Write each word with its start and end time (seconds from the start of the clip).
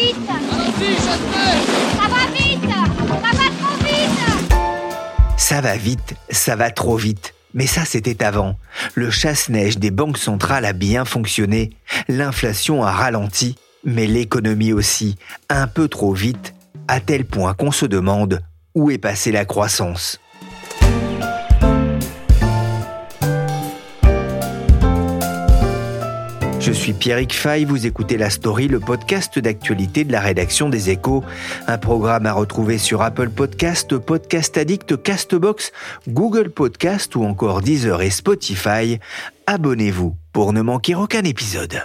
Ça 0.00 0.38
va 2.08 2.16
vite 2.34 2.70
Ça 3.20 3.36
va 3.36 3.46
trop 3.60 3.76
vite 3.84 5.36
Ça 5.36 5.60
va 5.60 5.76
vite, 5.76 6.14
ça 6.30 6.56
va 6.56 6.70
trop 6.70 6.96
vite. 6.96 7.34
Mais 7.52 7.66
ça, 7.66 7.84
c'était 7.84 8.24
avant. 8.24 8.56
Le 8.94 9.10
chasse-neige 9.10 9.76
des 9.76 9.90
banques 9.90 10.16
centrales 10.16 10.64
a 10.64 10.72
bien 10.72 11.04
fonctionné. 11.04 11.70
L'inflation 12.08 12.82
a 12.82 12.92
ralenti, 12.92 13.56
mais 13.84 14.06
l'économie 14.06 14.72
aussi, 14.72 15.16
un 15.50 15.66
peu 15.66 15.88
trop 15.88 16.14
vite, 16.14 16.54
à 16.88 17.00
tel 17.00 17.26
point 17.26 17.52
qu'on 17.52 17.72
se 17.72 17.84
demande 17.84 18.40
où 18.74 18.90
est 18.90 18.98
passée 18.98 19.32
la 19.32 19.44
croissance. 19.44 20.18
Je 26.70 26.74
suis 26.76 26.92
Pierrick 26.92 27.34
Fay, 27.34 27.64
vous 27.64 27.84
écoutez 27.84 28.16
La 28.16 28.30
Story, 28.30 28.68
le 28.68 28.78
podcast 28.78 29.40
d'actualité 29.40 30.04
de 30.04 30.12
la 30.12 30.20
rédaction 30.20 30.68
des 30.68 30.90
Échos. 30.90 31.24
Un 31.66 31.78
programme 31.78 32.26
à 32.26 32.32
retrouver 32.32 32.78
sur 32.78 33.02
Apple 33.02 33.30
Podcast, 33.30 33.98
Podcast 33.98 34.56
Addict, 34.56 35.02
Castbox, 35.02 35.72
Google 36.06 36.50
Podcast 36.50 37.16
ou 37.16 37.24
encore 37.24 37.60
Deezer 37.60 38.00
et 38.02 38.10
Spotify. 38.10 39.00
Abonnez-vous 39.48 40.14
pour 40.32 40.52
ne 40.52 40.62
manquer 40.62 40.94
aucun 40.94 41.24
épisode. 41.24 41.82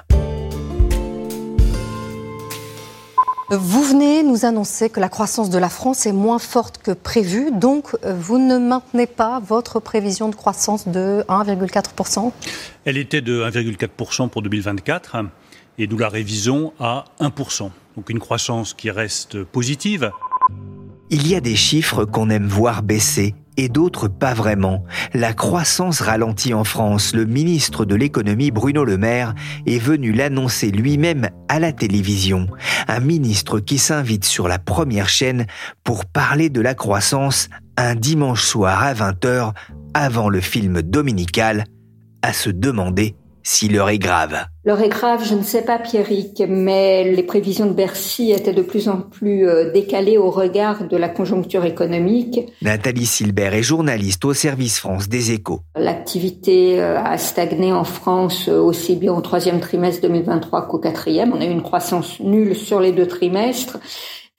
Vous 3.52 3.84
venez 3.84 4.24
nous 4.24 4.44
annoncer 4.44 4.90
que 4.90 5.00
la 5.00 5.08
croissance 5.08 5.52
de 5.52 5.60
la 5.60 5.70
France 5.70 6.08
est 6.08 6.14
moins 6.14 6.40
forte 6.40 6.80
que 6.80 6.90
prévu, 6.90 7.52
donc 7.52 7.96
euh, 8.04 8.16
vous 8.20 8.40
ne 8.40 8.58
maintenez 8.58 9.06
pas 9.06 9.40
votre 9.40 9.80
prévision 9.80 10.30
de 10.30 10.36
croissance 10.36 10.88
de 10.88 11.24
1,4% 11.30 12.32
Elle 12.86 12.98
était 12.98 13.22
de 13.22 13.44
1,4% 13.44 14.30
pour 14.30 14.42
2024 14.42 15.18
et 15.78 15.86
nous 15.86 15.98
la 16.00 16.10
révisons 16.10 16.74
à 16.80 17.06
1%. 17.20 17.70
Donc 17.96 18.10
une 18.10 18.20
croissance 18.20 18.74
qui 18.74 18.90
reste 18.90 19.44
positive. 19.44 20.10
Il 21.12 21.28
y 21.28 21.36
a 21.36 21.40
des 21.40 21.56
chiffres 21.56 22.04
qu'on 22.04 22.32
aime 22.32 22.48
voir 22.48 22.82
baisser 22.82 23.36
et 23.58 23.70
d'autres 23.70 24.08
pas 24.08 24.34
vraiment. 24.34 24.84
La 25.14 25.34
croissance 25.34 26.02
ralentit 26.02 26.54
en 26.54 26.64
France. 26.64 27.14
Le 27.14 27.26
ministre 27.26 27.86
de 27.86 27.96
l'économie 27.96 28.52
Bruno 28.52 28.84
Le 28.84 28.98
Maire 28.98 29.34
est 29.66 29.80
venu 29.80 30.12
l'annoncer 30.12 30.72
lui-même 30.72 31.30
à 31.50 31.60
la 31.60 31.72
télévision. 31.72 32.48
Un 32.88 33.00
ministre 33.00 33.60
qui 33.60 33.78
s'invite 33.78 34.26
sur 34.26 34.48
la 34.48 34.60
première 34.60 35.10
chaîne 35.10 35.46
pour 35.84 36.06
parler 36.06 36.50
de 36.50 36.62
la 36.62 36.74
croissance 36.74 37.50
un 37.78 37.96
dimanche 37.96 38.44
soir 38.44 38.84
à 38.84 38.94
20h 38.94 39.54
avant 39.94 40.30
le 40.30 40.42
film 40.42 40.82
dominical 40.82 41.66
à 42.22 42.34
se 42.34 42.50
demander 42.50 43.16
si 43.46 43.70
l'heure 43.70 43.90
est 43.90 44.00
grave. 44.00 44.46
L'heure 44.66 44.82
est 44.82 44.90
grave, 44.90 45.24
je 45.24 45.36
ne 45.36 45.44
sais 45.44 45.62
pas 45.62 45.78
Pierrick, 45.78 46.42
mais 46.50 47.04
les 47.04 47.22
prévisions 47.22 47.68
de 47.68 47.74
Bercy 47.74 48.32
étaient 48.32 48.54
de 48.54 48.64
plus 48.64 48.90
en 48.90 48.98
plus 48.98 49.48
euh, 49.48 49.72
décalées 49.72 50.18
au 50.18 50.32
regard 50.32 50.88
de 50.88 50.98
la 50.98 51.08
conjoncture 51.08 51.64
économique. 51.64 52.52
Nathalie 52.64 53.06
Silbert 53.06 53.54
est 53.54 53.62
journaliste 53.62 54.26
au 54.26 54.34
service 54.34 54.80
France 54.80 55.08
des 55.08 55.32
échos. 55.32 55.62
L'activité 55.78 56.82
euh, 56.82 56.98
a 57.00 57.20
stagné 57.20 57.72
en 57.72 57.84
France 57.84 58.50
euh, 58.50 58.60
aussi 58.60 58.96
bien 58.96 59.14
au 59.14 59.22
troisième 59.22 59.60
trimestre 59.60 60.02
2023 60.02 60.68
qu'au 60.68 60.80
quatrième. 60.80 61.32
On 61.32 61.40
a 61.40 61.46
eu 61.46 61.52
une 61.52 61.62
croissance 61.62 62.20
nulle 62.20 62.56
sur 62.56 62.80
les 62.80 62.94
deux 62.94 63.08
trimestres. 63.08 63.78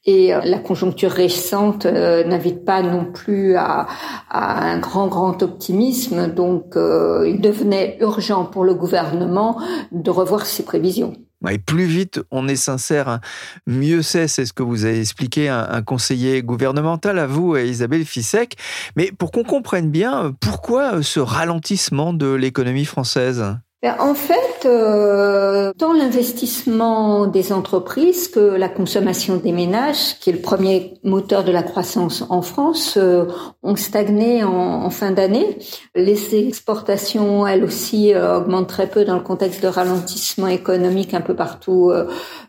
Et 0.06 0.32
euh, 0.32 0.40
la 0.44 0.58
conjoncture 0.58 1.10
récente 1.10 1.84
euh, 1.84 2.24
n'invite 2.24 2.64
pas 2.64 2.80
non 2.82 3.04
plus 3.04 3.56
à, 3.56 3.88
un 4.30 4.78
grand, 4.78 5.08
grand 5.08 5.42
optimisme. 5.42 6.28
Donc, 6.28 6.76
euh, 6.76 7.28
il 7.28 7.40
devenait 7.40 7.98
urgent 8.00 8.44
pour 8.44 8.64
le 8.64 8.74
gouvernement 8.74 9.60
de 9.90 10.10
revoir 10.10 10.46
ses 10.46 10.64
prévisions. 10.64 11.14
Et 11.50 11.58
plus 11.58 11.84
vite 11.84 12.20
on 12.30 12.48
est 12.48 12.56
sincère, 12.56 13.08
hein, 13.08 13.20
mieux 13.66 14.02
c'est. 14.02 14.26
C'est 14.26 14.46
ce 14.46 14.52
que 14.52 14.62
vous 14.62 14.84
avez 14.84 15.00
expliqué 15.00 15.48
un, 15.48 15.66
un 15.68 15.82
conseiller 15.82 16.42
gouvernemental 16.42 17.18
à 17.18 17.26
vous, 17.26 17.56
Isabelle 17.56 18.04
Fissek. 18.04 18.56
Mais 18.96 19.12
pour 19.16 19.32
qu'on 19.32 19.44
comprenne 19.44 19.90
bien, 19.90 20.34
pourquoi 20.40 21.02
ce 21.02 21.20
ralentissement 21.20 22.14
de 22.14 22.32
l'économie 22.32 22.86
française? 22.86 23.44
En 23.84 24.14
fait, 24.14 24.64
euh, 24.64 25.72
tant 25.78 25.92
l'investissement 25.92 27.26
des 27.26 27.52
entreprises 27.52 28.28
que 28.28 28.40
la 28.40 28.68
consommation 28.68 29.36
des 29.36 29.52
ménages, 29.52 30.18
qui 30.18 30.30
est 30.30 30.32
le 30.32 30.40
premier 30.40 30.94
moteur 31.04 31.44
de 31.44 31.52
la 31.52 31.62
croissance 31.62 32.24
en 32.30 32.42
France, 32.42 32.96
euh, 32.96 33.26
ont 33.62 33.76
stagné 33.76 34.42
en, 34.44 34.88
fin 34.90 35.10
d'année. 35.10 35.58
Les 35.94 36.34
exportations, 36.34 37.46
elles 37.46 37.64
aussi, 37.64 38.14
euh, 38.14 38.38
augmentent 38.38 38.68
très 38.68 38.88
peu 38.88 39.04
dans 39.04 39.14
le 39.14 39.20
contexte 39.20 39.62
de 39.62 39.68
ralentissement 39.68 40.48
économique 40.48 41.12
un 41.12 41.20
peu 41.20 41.36
partout 41.36 41.92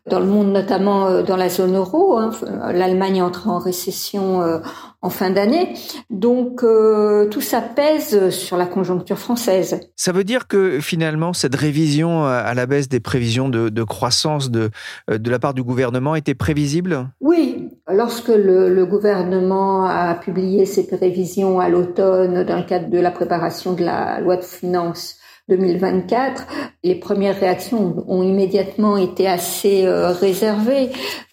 dans 0.05 0.19
le 0.19 0.25
monde, 0.25 0.51
notamment 0.51 1.21
dans 1.21 1.35
la 1.35 1.49
zone 1.49 1.75
euro. 1.75 2.17
Hein. 2.17 2.31
L'Allemagne 2.73 3.21
entre 3.21 3.49
en 3.49 3.59
récession 3.59 4.61
en 5.07 5.09
fin 5.09 5.29
d'année. 5.29 5.73
Donc 6.09 6.63
euh, 6.63 7.27
tout 7.29 7.41
ça 7.41 7.61
pèse 7.61 8.29
sur 8.29 8.57
la 8.57 8.65
conjoncture 8.65 9.17
française. 9.17 9.79
Ça 9.95 10.11
veut 10.11 10.25
dire 10.25 10.47
que 10.47 10.81
finalement 10.81 11.31
cette 11.31 11.55
révision 11.55 12.25
à 12.25 12.53
la 12.53 12.65
baisse 12.65 12.89
des 12.89 12.99
prévisions 12.99 13.47
de, 13.47 13.83
croissance 13.83 14.51
de, 14.51 14.69
euh, 15.09 15.17
de 15.17 15.29
la 15.31 15.39
part 15.39 15.53
du 15.53 15.63
gouvernement 15.63 16.15
était 16.15 16.35
prévisible? 16.35 17.09
Oui, 17.21 17.69
lorsque 17.89 18.27
le, 18.27 18.73
le, 18.73 18.85
gouvernement 18.85 19.85
a 19.85 20.15
publié 20.15 20.65
ses 20.65 20.87
prévisions 20.87 21.59
à 21.59 21.69
l'automne 21.69 22.43
dans 22.43 22.57
le 22.57 22.63
cadre 22.63 22.89
de 22.89 22.99
la 22.99 23.11
préparation 23.11 23.73
de 23.73 23.83
la 23.83 24.19
loi 24.19 24.35
de 24.35 24.43
finances 24.43 25.17
2024, 25.49 26.45
les 26.83 26.95
premières 26.95 27.39
réactions 27.39 28.03
ont 28.07 28.23
immédiatement 28.23 28.97
été 28.97 29.27
assez 29.27 29.85
euh, 29.85 30.11
réservées 30.11 30.89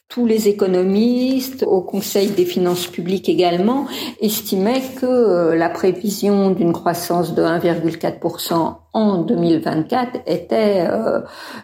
tous 0.08 0.26
les 0.26 0.48
économistes, 0.48 1.64
au 1.66 1.80
Conseil 1.80 2.30
des 2.30 2.44
finances 2.44 2.86
publiques 2.86 3.28
également, 3.28 3.86
estimaient 4.20 4.82
que 5.00 5.06
euh, 5.06 5.56
la 5.56 5.68
prévision 5.68 6.50
d'une 6.50 6.72
croissance 6.72 7.34
de 7.34 7.42
1,4% 7.42 8.76
en 8.92 9.18
2024 9.22 10.20
était 10.26 10.86
euh, 10.88 11.20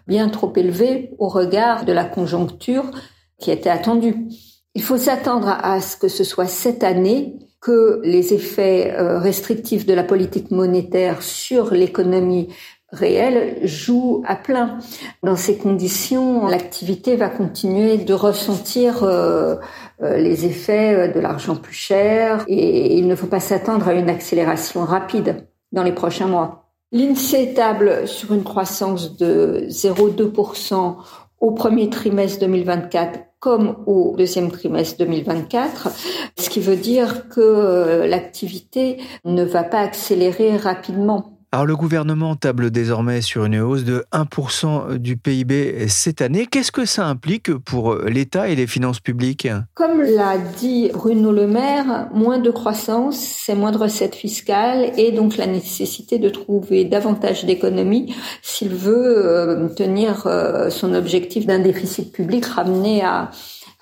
bien 0.08 0.28
trop 0.28 0.52
élevée 0.56 1.10
au 1.18 1.28
regard 1.28 1.84
de 1.84 1.92
la 1.92 2.04
conjoncture 2.04 2.90
qui 3.38 3.50
était 3.50 3.70
attendue. 3.70 4.16
Il 4.74 4.82
faut 4.82 4.98
s'attendre 4.98 5.48
à 5.48 5.80
ce 5.80 5.96
que 5.96 6.08
ce 6.08 6.24
soit 6.24 6.46
cette 6.46 6.84
année 6.84 7.36
que 7.60 8.00
les 8.04 8.32
effets 8.32 8.94
euh, 8.96 9.18
restrictifs 9.18 9.84
de 9.84 9.92
la 9.92 10.02
politique 10.02 10.50
monétaire 10.50 11.22
sur 11.22 11.74
l'économie 11.74 12.48
réel 12.92 13.58
joue 13.66 14.22
à 14.26 14.36
plein. 14.36 14.78
Dans 15.22 15.36
ces 15.36 15.56
conditions, 15.56 16.46
l'activité 16.46 17.16
va 17.16 17.28
continuer 17.28 17.98
de 17.98 18.14
ressentir 18.14 19.04
euh, 19.04 19.56
euh, 20.02 20.16
les 20.16 20.46
effets 20.46 20.94
euh, 20.94 21.12
de 21.12 21.20
l'argent 21.20 21.56
plus 21.56 21.74
cher 21.74 22.44
et 22.48 22.96
il 22.96 23.06
ne 23.06 23.14
faut 23.14 23.26
pas 23.26 23.40
s'attendre 23.40 23.88
à 23.88 23.94
une 23.94 24.10
accélération 24.10 24.84
rapide 24.84 25.46
dans 25.72 25.82
les 25.82 25.92
prochains 25.92 26.26
mois. 26.26 26.70
L'INSEE 26.92 27.54
table 27.54 28.08
sur 28.08 28.34
une 28.34 28.42
croissance 28.42 29.16
de 29.16 29.66
0,2% 29.68 30.96
au 31.38 31.52
premier 31.52 31.88
trimestre 31.88 32.40
2024 32.40 33.20
comme 33.38 33.76
au 33.86 34.14
deuxième 34.18 34.50
trimestre 34.50 34.98
2024, 34.98 35.88
ce 36.38 36.50
qui 36.50 36.60
veut 36.60 36.76
dire 36.76 37.28
que 37.30 38.04
l'activité 38.04 38.98
ne 39.24 39.44
va 39.44 39.62
pas 39.62 39.78
accélérer 39.78 40.58
rapidement. 40.58 41.39
Alors 41.52 41.66
le 41.66 41.74
gouvernement 41.74 42.36
table 42.36 42.70
désormais 42.70 43.22
sur 43.22 43.44
une 43.44 43.58
hausse 43.58 43.82
de 43.82 44.04
1% 44.12 44.98
du 44.98 45.16
PIB 45.16 45.88
cette 45.88 46.22
année. 46.22 46.46
Qu'est-ce 46.46 46.70
que 46.70 46.84
ça 46.84 47.06
implique 47.06 47.52
pour 47.52 47.96
l'État 47.96 48.48
et 48.48 48.54
les 48.54 48.68
finances 48.68 49.00
publiques? 49.00 49.48
Comme 49.74 50.00
l'a 50.00 50.38
dit 50.38 50.90
Bruno 50.94 51.32
Le 51.32 51.48
Maire, 51.48 52.08
moins 52.14 52.38
de 52.38 52.52
croissance, 52.52 53.18
c'est 53.18 53.56
moins 53.56 53.72
de 53.72 53.78
recettes 53.78 54.14
fiscales 54.14 54.92
et 54.96 55.10
donc 55.10 55.38
la 55.38 55.48
nécessité 55.48 56.20
de 56.20 56.28
trouver 56.28 56.84
davantage 56.84 57.44
d'économies 57.44 58.14
s'il 58.42 58.72
veut 58.72 59.26
euh, 59.26 59.68
tenir 59.70 60.28
euh, 60.28 60.70
son 60.70 60.94
objectif 60.94 61.46
d'un 61.46 61.58
déficit 61.58 62.12
public 62.12 62.46
ramené 62.46 63.02
à 63.02 63.32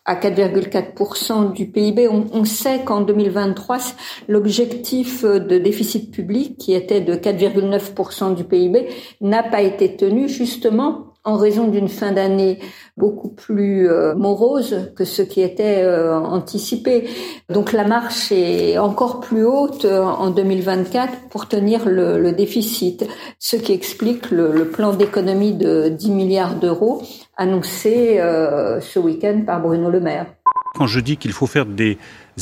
à 0.09 0.15
4,4% 0.15 1.53
du 1.53 1.67
PIB. 1.67 2.09
On, 2.09 2.45
sait 2.45 2.81
qu'en 2.85 3.03
2023, 3.03 3.79
l'objectif 4.27 5.23
de 5.23 5.59
déficit 5.59 6.11
public, 6.11 6.57
qui 6.57 6.73
était 6.73 7.03
de 7.03 7.15
4,9% 7.15 8.35
du 8.35 8.45
PIB, 8.45 8.89
n'a 9.21 9.43
pas 9.43 9.61
été 9.61 9.97
tenu 9.97 10.29
justement 10.29 11.08
en 11.25 11.37
raison 11.37 11.69
d'une 11.69 11.89
fin 11.89 12.13
d'année 12.13 12.59
beaucoup 12.97 13.29
plus 13.29 13.89
euh, 13.89 14.15
morose 14.15 14.91
que 14.97 15.05
ce 15.05 15.23
qui 15.23 15.43
était 15.43 15.83
euh, 15.83 16.19
anticipé. 16.19 17.09
Donc 17.49 17.73
la 17.73 17.85
marche 17.85 18.33
est 18.33 18.79
encore 18.79 19.21
plus 19.21 19.45
haute 19.45 19.85
euh, 19.85 20.03
en 20.03 20.31
2024 20.31 21.29
pour 21.31 21.49
tenir 21.49 21.89
le, 21.89 22.33
déficit, 22.33 23.07
ce 23.39 23.57
qui 23.57 23.73
explique 23.73 24.31
le, 24.31 24.69
plan 24.69 24.93
d'économie 24.95 25.55
de 25.55 25.89
10 25.89 26.11
milliards 26.11 26.55
d'euros 26.55 27.03
annoncé 27.37 28.19
ce 28.19 28.99
week-end 28.99 29.43
par 29.47 29.61
Bruno 29.61 29.91
Le 29.91 30.01
Maire. 30.01 30.27
Quand 30.75 30.87
je 30.87 31.01
dis 31.01 31.17
qu'il 31.17 31.33
faut 31.33 31.47
faire 31.47 31.67
des 31.67 31.99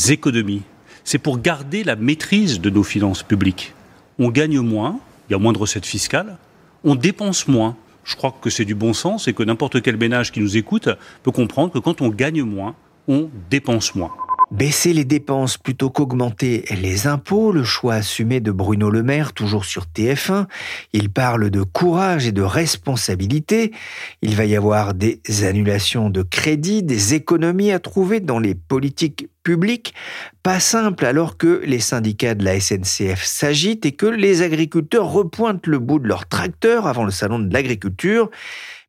économies, 0.08 0.62
c'est 1.04 1.18
pour 1.18 1.38
garder 1.38 1.84
la 1.84 1.96
maîtrise 1.96 2.60
de 2.60 2.68
nos 2.68 2.82
finances 2.82 3.22
publiques. 3.22 3.74
On 4.18 4.30
gagne 4.30 4.60
moins, 4.60 4.98
il 5.28 5.32
y 5.32 5.36
a 5.36 5.38
moins 5.38 5.52
de 5.52 5.58
recettes 5.58 5.86
fiscales, 5.86 6.36
on 6.84 6.94
dépense 6.94 7.46
moins 7.46 7.76
je 8.06 8.16
crois 8.16 8.32
que 8.40 8.48
c'est 8.50 8.64
du 8.64 8.74
bon 8.74 8.94
sens 8.94 9.28
et 9.28 9.34
que 9.34 9.42
n'importe 9.42 9.82
quel 9.82 9.96
ménage 9.96 10.32
qui 10.32 10.40
nous 10.40 10.56
écoute 10.56 10.88
peut 11.22 11.32
comprendre 11.32 11.72
que 11.72 11.78
quand 11.78 12.00
on 12.00 12.08
gagne 12.08 12.42
moins, 12.42 12.74
on 13.08 13.28
dépense 13.50 13.94
moins. 13.94 14.12
Baisser 14.52 14.92
les 14.92 15.04
dépenses 15.04 15.58
plutôt 15.58 15.90
qu'augmenter 15.90 16.64
les 16.70 17.08
impôts, 17.08 17.50
le 17.50 17.64
choix 17.64 17.94
assumé 17.94 18.38
de 18.38 18.52
Bruno 18.52 18.90
Le 18.90 19.02
Maire, 19.02 19.32
toujours 19.32 19.64
sur 19.64 19.86
TF1. 19.92 20.46
Il 20.92 21.10
parle 21.10 21.50
de 21.50 21.64
courage 21.64 22.28
et 22.28 22.32
de 22.32 22.42
responsabilité. 22.42 23.72
Il 24.22 24.36
va 24.36 24.44
y 24.44 24.54
avoir 24.54 24.94
des 24.94 25.20
annulations 25.42 26.10
de 26.10 26.22
crédits, 26.22 26.84
des 26.84 27.14
économies 27.14 27.72
à 27.72 27.80
trouver 27.80 28.20
dans 28.20 28.38
les 28.38 28.54
politiques 28.54 29.28
publiques. 29.42 29.94
Pas 30.44 30.60
simple 30.60 31.06
alors 31.06 31.38
que 31.38 31.62
les 31.64 31.80
syndicats 31.80 32.36
de 32.36 32.44
la 32.44 32.60
SNCF 32.60 33.24
s'agitent 33.24 33.84
et 33.84 33.92
que 33.92 34.06
les 34.06 34.42
agriculteurs 34.42 35.10
repointent 35.10 35.66
le 35.66 35.80
bout 35.80 35.98
de 35.98 36.06
leur 36.06 36.28
tracteur 36.28 36.86
avant 36.86 37.04
le 37.04 37.10
salon 37.10 37.40
de 37.40 37.52
l'agriculture. 37.52 38.30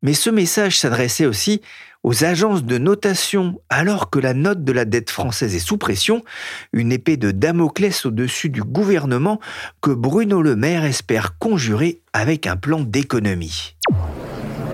Mais 0.03 0.13
ce 0.13 0.29
message 0.29 0.77
s'adressait 0.77 1.25
aussi 1.25 1.61
aux 2.07 2.23
agences 2.23 2.63
de 2.63 2.77
notation 2.77 3.59
alors 3.69 4.09
que 4.09 4.17
la 4.17 4.33
note 4.33 4.63
de 4.63 4.71
la 4.71 4.85
dette 4.85 5.09
française 5.09 5.53
est 5.53 5.59
sous 5.59 5.77
pression, 5.77 6.23
une 6.71 6.93
épée 6.93 7.17
de 7.17 7.31
Damoclès 7.31 8.05
au-dessus 8.05 8.49
du 8.49 8.63
gouvernement 8.63 9.41
que 9.81 9.91
Bruno 9.91 10.41
Le 10.41 10.55
Maire 10.55 10.85
espère 10.85 11.37
conjurer 11.37 11.99
avec 12.13 12.47
un 12.47 12.55
plan 12.55 12.79
d'économie. 12.79 13.75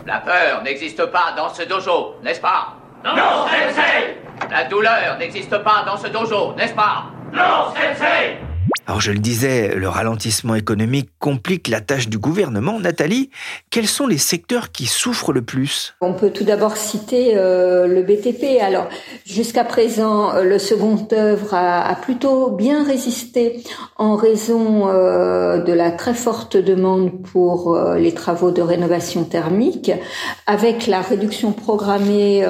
La 0.06 0.19
peur 0.19 0.62
n'existe 0.63 1.07
pas 1.07 1.33
dans 1.35 1.51
ce 1.51 1.63
dojo, 1.63 2.18
n'est-ce 2.24 2.39
pas? 2.39 2.77
Non, 3.03 3.15
sensei! 3.15 4.19
La 4.51 4.65
douleur 4.65 5.18
n'existe 5.18 5.57
pas 5.63 5.83
dans 5.88 5.97
ce 5.97 6.09
dojo, 6.09 6.53
n'est-ce 6.56 6.75
pas? 6.75 7.06
Non, 7.33 7.74
sensei 7.74 8.52
alors 8.86 9.00
je 9.00 9.12
le 9.12 9.20
disais, 9.20 9.75
le 9.75 9.88
ralentissement 9.88 10.56
économique 10.56 11.10
complique 11.20 11.70
la 11.70 11.80
tâche 11.80 12.10
du 12.10 12.18
gouvernement. 12.18 12.80
Nathalie, 12.80 13.30
quels 13.70 13.88
sont 13.88 14.08
les 14.08 14.18
secteurs 14.18 14.72
qui 14.72 14.88
souffrent 14.88 15.31
le 15.31 15.42
plus? 15.42 15.96
On 16.02 16.14
peut 16.14 16.31
tout 16.31 16.44
d'abord 16.44 16.75
citer 16.75 17.34
euh, 17.36 17.88
le 17.88 18.04
BTP. 18.04 18.62
Alors 18.62 18.88
jusqu'à 19.25 19.64
présent, 19.64 20.34
euh, 20.34 20.44
le 20.44 20.60
second 20.60 21.08
œuvre 21.14 21.54
a, 21.54 21.96
plutôt 22.02 22.50
bien 22.50 22.84
résisté 22.84 23.64
en 23.96 24.16
raison 24.16 24.90
euh, 24.90 25.60
de 25.60 25.72
la 25.72 25.92
très 25.92 26.14
forte 26.14 26.58
demande 26.58 27.24
pour 27.24 27.80
les 27.96 28.14
travaux 28.14 28.52
de 28.52 28.62
rénovation 28.62 29.24
thermique, 29.24 29.92
avec 30.46 30.88
la 30.88 31.02
réduction 31.02 31.54
programmée 31.54 32.46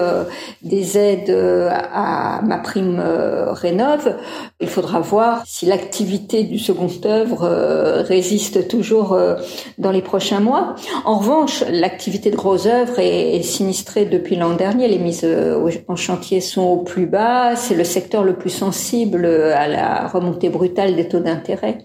des 0.64 0.98
aides 0.98 1.30
à 1.30 2.42
ma 2.44 2.58
prime 2.58 3.02
rénove. 3.50 4.16
Il 4.60 4.70
faudra 4.70 5.00
voir 5.00 5.44
si 5.46 5.66
l'activité 5.66 6.13
du 6.20 6.60
second 6.60 6.90
œuvre 7.06 7.44
euh, 7.44 8.02
résiste 8.02 8.68
toujours 8.68 9.14
euh, 9.14 9.36
dans 9.78 9.92
les 9.92 10.02
prochains 10.02 10.40
mois. 10.40 10.76
En 11.06 11.18
revanche, 11.18 11.64
l'activité 11.70 12.32
de 12.32 12.36
gros 12.36 12.68
œuvres 12.68 13.00
est, 13.00 13.42
sinistrée 13.42 14.06
depuis 14.06 14.36
l'an 14.36 14.56
dernier. 14.56 14.88
Les 14.88 15.00
mises 15.00 15.24
euh, 15.24 15.70
en 15.88 15.96
chantier 15.96 16.42
sont 16.42 16.64
au 16.64 16.78
plus 16.78 17.06
bas. 17.06 17.56
C'est 17.56 17.76
le 17.76 17.84
secteur 17.84 18.24
le 18.24 18.36
plus 18.36 18.50
sensible 18.50 19.26
à 19.26 19.68
la 19.68 20.08
remontée 20.08 20.50
brutale 20.50 20.96
des 20.96 21.08
taux 21.08 21.20
d'intérêt. 21.20 21.80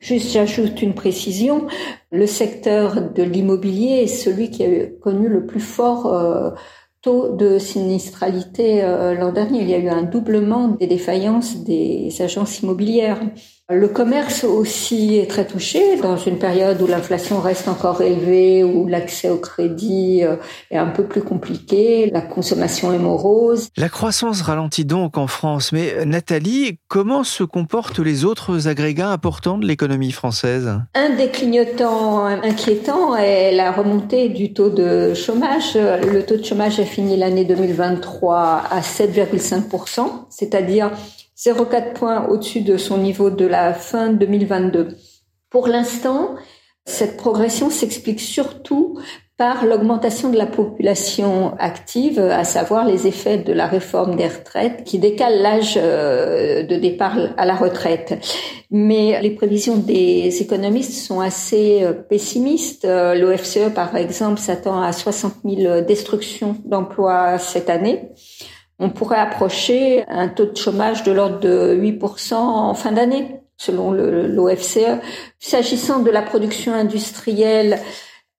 Juste, 0.00 0.32
j'ajoute 0.32 0.80
une 0.80 0.94
précision. 0.94 1.66
Le 2.12 2.26
secteur 2.26 3.10
de 3.10 3.22
l'immobilier 3.22 4.02
est 4.02 4.06
celui 4.06 4.50
qui 4.50 4.64
a 4.64 4.86
connu 5.02 5.28
le 5.28 5.44
plus 5.44 5.60
fort 5.60 6.54
taux 7.02 7.36
de 7.36 7.58
sinistralité 7.58 8.82
l'an 9.18 9.32
dernier. 9.32 9.62
Il 9.62 9.70
y 9.70 9.74
a 9.74 9.78
eu 9.78 9.88
un 9.88 10.02
doublement 10.02 10.68
des 10.68 10.86
défaillances 10.86 11.56
des 11.64 12.10
agences 12.20 12.60
immobilières. 12.60 13.20
Le 13.70 13.86
commerce 13.86 14.44
aussi 14.44 15.18
est 15.18 15.28
très 15.28 15.46
touché 15.46 15.98
dans 16.00 16.16
une 16.16 16.38
période 16.38 16.80
où 16.80 16.86
l'inflation 16.86 17.38
reste 17.38 17.68
encore 17.68 18.00
élevée, 18.00 18.64
où 18.64 18.86
l'accès 18.86 19.28
au 19.28 19.36
crédit 19.36 20.24
euh, 20.24 20.36
est 20.70 20.78
un 20.78 20.86
peu 20.86 21.04
plus 21.04 21.20
compliqué, 21.20 22.10
la 22.10 22.22
consommation 22.22 22.94
est 22.94 22.98
morose. 22.98 23.68
La 23.76 23.90
croissance 23.90 24.40
ralentit 24.40 24.86
donc 24.86 25.18
en 25.18 25.26
France, 25.26 25.72
mais 25.72 26.06
Nathalie, 26.06 26.78
comment 26.88 27.24
se 27.24 27.44
comportent 27.44 27.98
les 27.98 28.24
autres 28.24 28.68
agrégats 28.68 29.10
importants 29.10 29.58
de 29.58 29.66
l'économie 29.66 30.12
française? 30.12 30.80
Un 30.94 31.16
des 31.16 31.28
clignotants 31.28 32.24
inquiétants 32.24 33.16
est 33.16 33.52
la 33.52 33.70
remontée 33.70 34.30
du 34.30 34.54
taux 34.54 34.70
de 34.70 35.12
chômage. 35.12 35.74
Le 35.74 36.22
taux 36.22 36.38
de 36.38 36.42
chômage 36.42 36.80
a 36.80 36.86
fini 36.86 37.18
l'année 37.18 37.44
2023 37.44 38.62
à 38.70 38.80
7,5%, 38.80 40.06
c'est-à-dire 40.30 40.90
0,4 41.38 41.92
points 41.92 42.26
au-dessus 42.28 42.62
de 42.62 42.76
son 42.76 42.98
niveau 42.98 43.30
de 43.30 43.46
la 43.46 43.72
fin 43.72 44.12
2022. 44.12 44.88
Pour 45.50 45.68
l'instant, 45.68 46.34
cette 46.84 47.16
progression 47.16 47.70
s'explique 47.70 48.20
surtout 48.20 48.98
par 49.36 49.64
l'augmentation 49.64 50.30
de 50.30 50.36
la 50.36 50.46
population 50.46 51.54
active, 51.60 52.18
à 52.18 52.42
savoir 52.42 52.84
les 52.84 53.06
effets 53.06 53.38
de 53.38 53.52
la 53.52 53.68
réforme 53.68 54.16
des 54.16 54.26
retraites 54.26 54.82
qui 54.82 54.98
décale 54.98 55.40
l'âge 55.40 55.78
euh, 55.80 56.64
de 56.64 56.74
départ 56.74 57.16
à 57.36 57.46
la 57.46 57.54
retraite. 57.54 58.18
Mais 58.72 59.20
les 59.22 59.30
prévisions 59.30 59.76
des 59.76 60.42
économistes 60.42 61.06
sont 61.06 61.20
assez 61.20 61.84
euh, 61.84 61.92
pessimistes. 61.92 62.84
Euh, 62.84 63.14
L'OFCE, 63.14 63.72
par 63.72 63.94
exemple, 63.94 64.40
s'attend 64.40 64.82
à 64.82 64.90
60 64.90 65.34
000 65.44 65.82
destructions 65.82 66.56
d'emplois 66.64 67.38
cette 67.38 67.70
année 67.70 68.10
on 68.78 68.90
pourrait 68.90 69.18
approcher 69.18 70.04
un 70.08 70.28
taux 70.28 70.46
de 70.46 70.56
chômage 70.56 71.02
de 71.02 71.12
l'ordre 71.12 71.40
de 71.40 71.74
8% 71.74 72.34
en 72.34 72.74
fin 72.74 72.92
d'année, 72.92 73.40
selon 73.56 73.92
l'OFCE. 73.92 75.00
S'agissant 75.38 76.00
de 76.00 76.10
la 76.10 76.22
production 76.22 76.72
industrielle, 76.72 77.80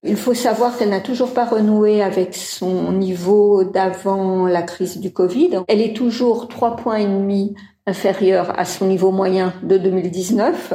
il 0.04 0.16
faut 0.16 0.34
savoir 0.34 0.78
qu'elle 0.78 0.90
n'a 0.90 1.02
toujours 1.02 1.34
pas 1.34 1.46
renoué 1.46 2.02
avec 2.02 2.34
son 2.34 2.94
niveau 2.94 3.66
d'avant 3.66 4.48
la 4.48 4.62
crise 4.62 4.98
du 4.98 5.12
Covid. 5.12 5.60
Elle 5.68 5.82
est 5.82 5.96
toujours 5.96 6.48
trois 6.48 6.78
points 6.78 6.98
et 6.98 7.06
demi 7.06 7.54
inférieure 7.86 8.58
à 8.58 8.64
son 8.64 8.86
niveau 8.86 9.12
moyen 9.12 9.54
de 9.64 9.78
2019. 9.78 10.74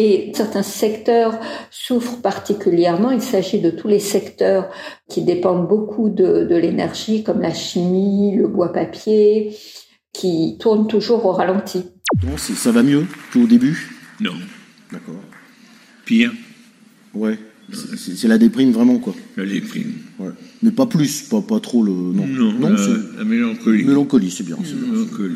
Et 0.00 0.30
certains 0.32 0.62
secteurs 0.62 1.40
souffrent 1.72 2.22
particulièrement. 2.22 3.10
Il 3.10 3.20
s'agit 3.20 3.60
de 3.60 3.68
tous 3.70 3.88
les 3.88 3.98
secteurs 3.98 4.70
qui 5.08 5.22
dépendent 5.22 5.66
beaucoup 5.66 6.08
de, 6.08 6.44
de 6.44 6.54
l'énergie, 6.54 7.24
comme 7.24 7.40
la 7.40 7.52
chimie, 7.52 8.36
le 8.36 8.46
bois-papier, 8.46 9.56
qui 10.12 10.56
tournent 10.60 10.86
toujours 10.86 11.26
au 11.26 11.32
ralenti. 11.32 11.82
ça 12.36 12.70
va 12.70 12.84
mieux 12.84 13.06
qu'au 13.32 13.48
début? 13.48 13.90
Non. 14.20 14.34
D'accord. 14.92 15.20
Pire 16.04 16.32
Ouais. 17.12 17.36
C'est 17.96 18.28
la 18.28 18.38
déprime 18.38 18.70
vraiment, 18.70 18.98
quoi. 18.98 19.16
La 19.36 19.44
déprime. 19.44 19.94
Ouais. 20.20 20.30
Mais 20.62 20.70
pas 20.70 20.86
plus, 20.86 21.22
pas, 21.22 21.42
pas 21.42 21.58
trop 21.58 21.82
le. 21.82 21.90
Non, 21.90 22.24
non, 22.24 22.68
la, 22.70 22.76
la 23.18 23.24
mélancolie. 23.24 23.82
Mélancolie, 23.84 24.30
c'est 24.30 24.44
bien. 24.44 24.56
Mélancolie. 24.92 25.34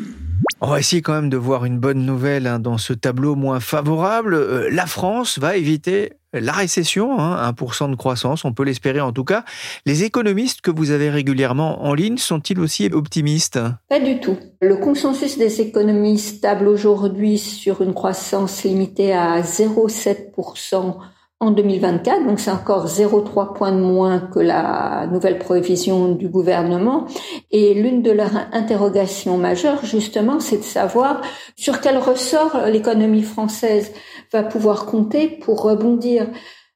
On 0.61 0.67
va 0.67 0.79
essayer 0.79 1.01
quand 1.01 1.13
même 1.13 1.29
de 1.29 1.37
voir 1.37 1.65
une 1.65 1.77
bonne 1.77 2.05
nouvelle 2.05 2.47
hein, 2.47 2.59
dans 2.59 2.77
ce 2.77 2.93
tableau 2.93 3.35
moins 3.35 3.59
favorable. 3.59 4.33
Euh, 4.33 4.69
la 4.71 4.85
France 4.85 5.37
va 5.37 5.57
éviter 5.57 6.13
la 6.33 6.51
récession, 6.51 7.17
1% 7.17 7.83
hein, 7.83 7.89
de 7.89 7.95
croissance, 7.95 8.43
on 8.43 8.53
peut 8.53 8.63
l'espérer 8.63 9.01
en 9.01 9.11
tout 9.11 9.23
cas. 9.23 9.45
Les 9.85 10.03
économistes 10.03 10.61
que 10.61 10.71
vous 10.71 10.91
avez 10.91 11.09
régulièrement 11.09 11.83
en 11.83 11.93
ligne 11.93 12.17
sont-ils 12.17 12.59
aussi 12.59 12.87
optimistes? 12.87 13.59
Pas 13.89 13.99
du 13.99 14.19
tout. 14.19 14.37
Le 14.61 14.77
consensus 14.77 15.37
des 15.37 15.61
économistes 15.61 16.41
table 16.41 16.67
aujourd'hui 16.67 17.37
sur 17.37 17.81
une 17.81 17.93
croissance 17.93 18.63
limitée 18.63 19.13
à 19.13 19.41
0,7% 19.41 20.95
en 21.43 21.51
2024, 21.51 22.25
donc 22.25 22.39
c'est 22.39 22.51
encore 22.51 22.87
0,3 22.87 23.53
points 23.53 23.71
de 23.71 23.81
moins 23.81 24.19
que 24.19 24.39
la 24.39 25.07
nouvelle 25.11 25.39
prévision 25.39 26.09
du 26.09 26.29
gouvernement. 26.29 27.05
Et 27.51 27.73
l'une 27.73 28.01
de 28.01 28.11
leurs 28.11 28.35
interrogations 28.53 29.37
majeures, 29.37 29.85
justement, 29.85 30.39
c'est 30.39 30.57
de 30.57 30.63
savoir 30.63 31.21
sur 31.55 31.81
quel 31.81 31.97
ressort 31.97 32.57
l'économie 32.67 33.23
française 33.23 33.91
va 34.31 34.43
pouvoir 34.43 34.85
compter 34.85 35.27
pour 35.27 35.61
rebondir. 35.61 36.27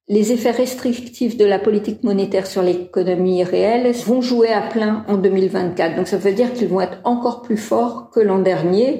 les 0.09 0.31
effets 0.31 0.51
restrictifs 0.51 1.35
de 1.35 1.43
la 1.43 1.59
politique 1.59 2.01
monétaire 2.03 2.47
sur 2.47 2.61
l'économie 2.61 3.43
réelle 3.43 3.91
vont 4.05 4.21
jouer 4.21 4.53
à 4.53 4.61
plein 4.61 5.03
en 5.09 5.17
2024. 5.17 5.97
Donc 5.97 6.07
ça 6.07 6.17
veut 6.17 6.31
dire 6.31 6.53
qu'ils 6.53 6.69
vont 6.69 6.79
être 6.79 6.99
encore 7.03 7.41
plus 7.41 7.57
forts 7.57 8.09
que 8.13 8.21
l'an 8.21 8.39
dernier. 8.39 8.99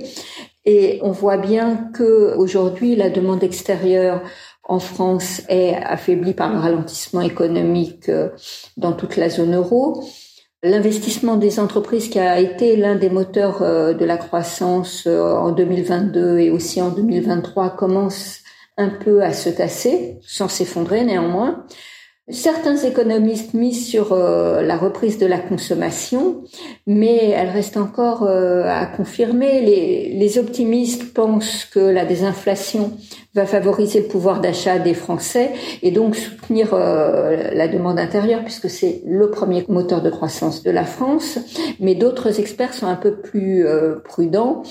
Et 0.69 0.99
on 1.01 1.11
voit 1.11 1.37
bien 1.37 1.89
que 1.93 2.35
aujourd'hui 2.35 2.97
la 2.97 3.09
demande 3.09 3.41
extérieure 3.41 4.21
en 4.65 4.79
France 4.79 5.41
est 5.47 5.75
affaiblie 5.75 6.33
par 6.33 6.51
le 6.51 6.59
ralentissement 6.59 7.21
économique 7.21 8.09
euh, 8.09 8.31
dans 8.75 8.91
toute 8.91 9.15
la 9.15 9.29
zone 9.29 9.55
euro. 9.55 10.03
L'investissement 10.63 11.37
des 11.37 11.61
entreprises 11.61 12.09
qui 12.09 12.19
a 12.19 12.41
été 12.41 12.75
l'un 12.75 12.95
des 12.95 13.09
moteurs 13.09 13.61
euh, 13.61 13.93
de 13.93 14.03
la 14.03 14.17
croissance 14.17 15.05
euh, 15.07 15.37
en 15.37 15.53
2022 15.53 16.39
et 16.39 16.49
aussi 16.49 16.81
en 16.81 16.89
2023 16.89 17.77
commence 17.77 18.39
un 18.75 18.89
peu 18.89 19.23
à 19.23 19.31
se 19.31 19.47
tasser, 19.47 20.17
sans 20.21 20.49
s'effondrer 20.49 21.05
néanmoins. 21.05 21.63
Certains 22.29 22.75
économistes 22.75 23.53
misent 23.53 23.87
sur 23.87 24.11
euh, 24.11 24.61
la 24.61 24.75
reprise 24.75 25.17
de 25.17 25.25
la 25.25 25.39
consommation, 25.39 26.43
mais 26.85 27.29
elle 27.29 27.47
reste 27.47 27.77
encore 27.77 28.23
euh, 28.23 28.65
à 28.65 28.85
confirmer. 28.85 29.61
Les, 29.61 30.37
optimistes 30.37 31.13
pensent 31.13 31.63
que 31.63 31.79
la 31.79 32.03
désinflation 32.03 32.91
va 33.33 33.45
favoriser 33.45 34.01
le 34.01 34.07
pouvoir 34.07 34.41
d'achat 34.41 34.77
des 34.77 34.93
Français 34.93 35.53
et 35.81 35.91
donc 35.91 36.17
soutenir 36.17 36.73
euh, 36.73 37.53
la 37.53 37.69
demande 37.69 37.97
intérieure, 37.97 38.43
puisque 38.43 38.69
c'est 38.69 39.03
le 39.05 39.31
premier 39.31 39.63
moteur 39.69 40.01
de 40.01 40.09
croissance 40.09 40.63
de 40.63 40.71
la 40.71 40.83
France. 40.83 41.39
Mais 41.79 41.95
d'autres 41.95 42.41
experts 42.41 42.73
sont 42.73 42.87
un 42.87 42.95
peu 42.97 43.15
plus 43.15 43.65
prudents 44.03 44.63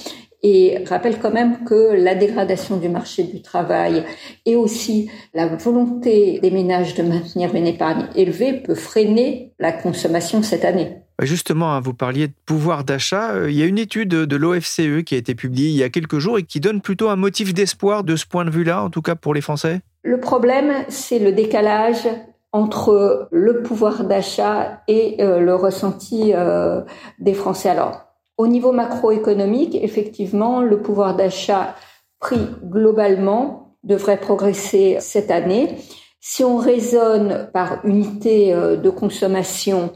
et 0.42 0.84
rappelle 0.88 1.18
quand 1.18 1.32
même 1.32 1.64
que 1.64 1.94
la 1.94 2.14
dégradation 2.14 2.76
du 2.76 2.88
marché 2.88 3.24
du 3.24 3.42
travail 3.42 4.04
et 4.44 4.56
aussi 4.56 5.10
la 5.34 5.46
volonté 5.46 6.38
des 6.40 6.50
ménages 6.50 6.94
de 6.94 7.02
maintenir 7.02 7.54
une 7.54 7.66
épargne 7.66 8.06
élevée 8.14 8.52
peut 8.52 8.74
freiner 8.74 9.52
la 9.58 9.72
consommation 9.72 10.42
cette 10.42 10.64
année. 10.64 10.98
Justement, 11.22 11.72
hein, 11.72 11.80
vous 11.80 11.94
parliez 11.94 12.28
de 12.28 12.34
pouvoir 12.44 12.84
d'achat. 12.84 13.32
Euh, 13.32 13.50
il 13.50 13.56
y 13.56 13.62
a 13.62 13.66
une 13.66 13.78
étude 13.78 14.08
de 14.10 14.36
l'OFCE 14.36 15.02
qui 15.04 15.14
a 15.14 15.18
été 15.18 15.34
publiée 15.34 15.70
il 15.70 15.76
y 15.76 15.82
a 15.82 15.88
quelques 15.88 16.18
jours 16.18 16.38
et 16.38 16.42
qui 16.42 16.60
donne 16.60 16.82
plutôt 16.82 17.08
un 17.08 17.16
motif 17.16 17.54
d'espoir 17.54 18.04
de 18.04 18.16
ce 18.16 18.26
point 18.26 18.44
de 18.44 18.50
vue-là, 18.50 18.82
en 18.82 18.90
tout 18.90 19.02
cas 19.02 19.14
pour 19.14 19.32
les 19.32 19.40
Français. 19.40 19.80
Le 20.02 20.20
problème, 20.20 20.72
c'est 20.88 21.18
le 21.18 21.32
décalage 21.32 22.06
entre 22.52 23.28
le 23.32 23.62
pouvoir 23.62 24.04
d'achat 24.04 24.82
et 24.88 25.16
euh, 25.20 25.40
le 25.40 25.54
ressenti 25.54 26.32
euh, 26.34 26.82
des 27.18 27.34
Français. 27.34 27.70
Alors, 27.70 28.05
au 28.38 28.46
niveau 28.46 28.72
macroéconomique, 28.72 29.76
effectivement, 29.80 30.62
le 30.62 30.80
pouvoir 30.80 31.16
d'achat 31.16 31.74
pris 32.20 32.40
globalement 32.62 33.76
devrait 33.82 34.20
progresser 34.20 34.98
cette 35.00 35.30
année. 35.30 35.76
Si 36.20 36.42
on 36.42 36.56
raisonne 36.56 37.48
par 37.52 37.84
unité 37.84 38.52
euh, 38.52 38.76
de 38.76 38.90
consommation 38.90 39.92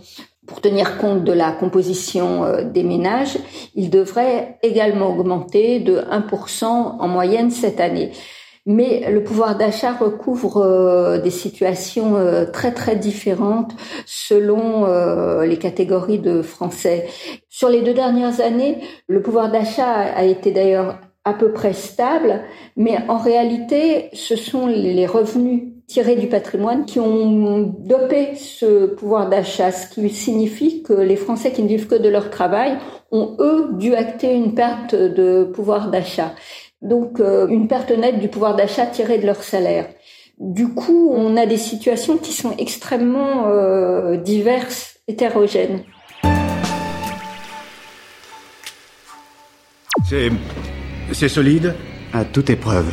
pour 0.47 0.61
tenir 0.61 0.99
compte 0.99 1.25
de 1.25 1.33
la 1.33 1.53
composition 1.53 2.45
euh, 2.45 2.65
des 2.65 2.83
ménages, 2.83 3.39
il 3.75 3.91
devrait 3.91 4.59
également 4.63 5.11
augmenter 5.11 5.81
de 5.81 5.99
1% 5.99 6.65
en 6.65 7.09
moyenne 7.09 7.51
cette 7.51 7.81
année 7.81 8.13
mais 8.67 9.11
le 9.11 9.23
pouvoir 9.25 9.57
d'achat 9.57 9.93
recouvre 9.93 10.59
euh, 10.59 11.19
des 11.19 11.31
situations 11.31 12.17
euh, 12.17 12.45
très 12.45 12.73
très 12.73 12.97
différentes 12.97 13.73
selon 14.07 14.87
euh, 14.87 15.47
les 15.47 15.59
catégories 15.59 16.19
de 16.19 16.43
Français. 16.43 17.09
Sur 17.49 17.69
les 17.69 17.83
deux 17.83 17.95
dernières 17.95 18.41
années, 18.41 18.79
le 19.09 19.23
pouvoir 19.23 19.51
d'achat 19.51 19.91
a 19.91 20.25
été 20.25 20.51
d'ailleurs 20.51 20.99
à 21.25 21.35
peu 21.35 21.53
près 21.53 21.75
stable, 21.75 22.43
mais 22.77 22.97
en 23.09 23.19
réalité, 23.19 24.09
ce 24.15 24.37
sont 24.37 24.67
les 24.67 25.07
revenus 25.07 25.65
tirés 25.87 26.17
du 26.17 26.29
patrimoine 26.29 26.87
qui 26.87 27.01
ont 27.01 27.75
dopé 27.81 28.37
ce 28.37 28.87
pouvoir 28.87 29.29
d'achat, 29.29 29.73
ce 29.73 29.93
qui 29.93 30.09
signifie 30.09 30.83
que 30.83 30.93
les 30.93 31.17
Français 31.17 31.51
qui 31.51 31.63
ne 31.63 31.69
vivent 31.69 31.89
que 31.89 31.97
de 31.97 32.09
leur 32.09 32.31
travail 32.31 32.79
ont, 33.11 33.37
eux, 33.41 33.71
dû 33.73 33.95
acter 33.95 34.33
une 34.33 34.55
perte 34.55 34.95
de 34.95 35.45
pouvoir 35.45 35.91
d'achat 35.91 36.33
donc 36.83 37.21
euh, 37.21 37.47
une 37.49 37.69
perte 37.69 37.91
nette 37.91 38.19
du 38.19 38.29
pouvoir 38.29 38.57
d'achat 38.57 38.87
tiré 38.87 39.19
de 39.19 39.27
leur 39.27 39.43
salaire. 39.43 39.87
Du 40.39 40.69
coup, 40.69 41.13
on 41.15 41.37
a 41.37 41.45
des 41.45 41.59
situations 41.59 42.17
qui 42.17 42.33
sont 42.33 42.55
extrêmement 42.57 43.49
euh, 43.49 44.17
diverses, 44.17 44.99
hétérogènes. 45.07 45.83
C'est. 50.09 50.31
C'est 51.13 51.29
solide? 51.29 51.75
À 52.13 52.25
toute 52.25 52.51
épreuve. 52.51 52.93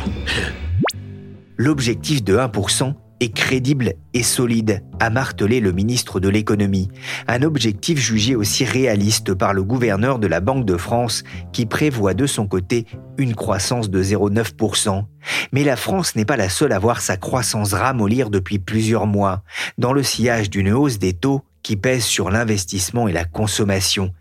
L'objectif 1.56 2.22
de 2.22 2.36
1%, 2.36 2.92
est 3.20 3.34
crédible 3.34 3.94
et 4.14 4.22
solide, 4.22 4.82
a 5.00 5.10
martelé 5.10 5.60
le 5.60 5.72
ministre 5.72 6.20
de 6.20 6.28
l'économie, 6.28 6.88
un 7.26 7.42
objectif 7.42 7.98
jugé 7.98 8.36
aussi 8.36 8.64
réaliste 8.64 9.34
par 9.34 9.54
le 9.54 9.64
gouverneur 9.64 10.18
de 10.18 10.26
la 10.26 10.40
Banque 10.40 10.64
de 10.64 10.76
France 10.76 11.24
qui 11.52 11.66
prévoit 11.66 12.14
de 12.14 12.26
son 12.26 12.46
côté 12.46 12.86
une 13.16 13.34
croissance 13.34 13.90
de 13.90 14.02
0,9%. 14.02 15.04
Mais 15.52 15.64
la 15.64 15.76
France 15.76 16.14
n'est 16.14 16.24
pas 16.24 16.36
la 16.36 16.48
seule 16.48 16.72
à 16.72 16.78
voir 16.78 17.00
sa 17.00 17.16
croissance 17.16 17.74
ramollir 17.74 18.30
depuis 18.30 18.58
plusieurs 18.58 19.06
mois, 19.06 19.42
dans 19.78 19.92
le 19.92 20.02
sillage 20.02 20.50
d'une 20.50 20.72
hausse 20.72 20.98
des 20.98 21.12
taux 21.12 21.42
qui 21.62 21.76
pèse 21.76 22.04
sur 22.04 22.30
l'investissement 22.30 23.08
et 23.08 23.12
la 23.12 23.24
consommation. 23.24 24.12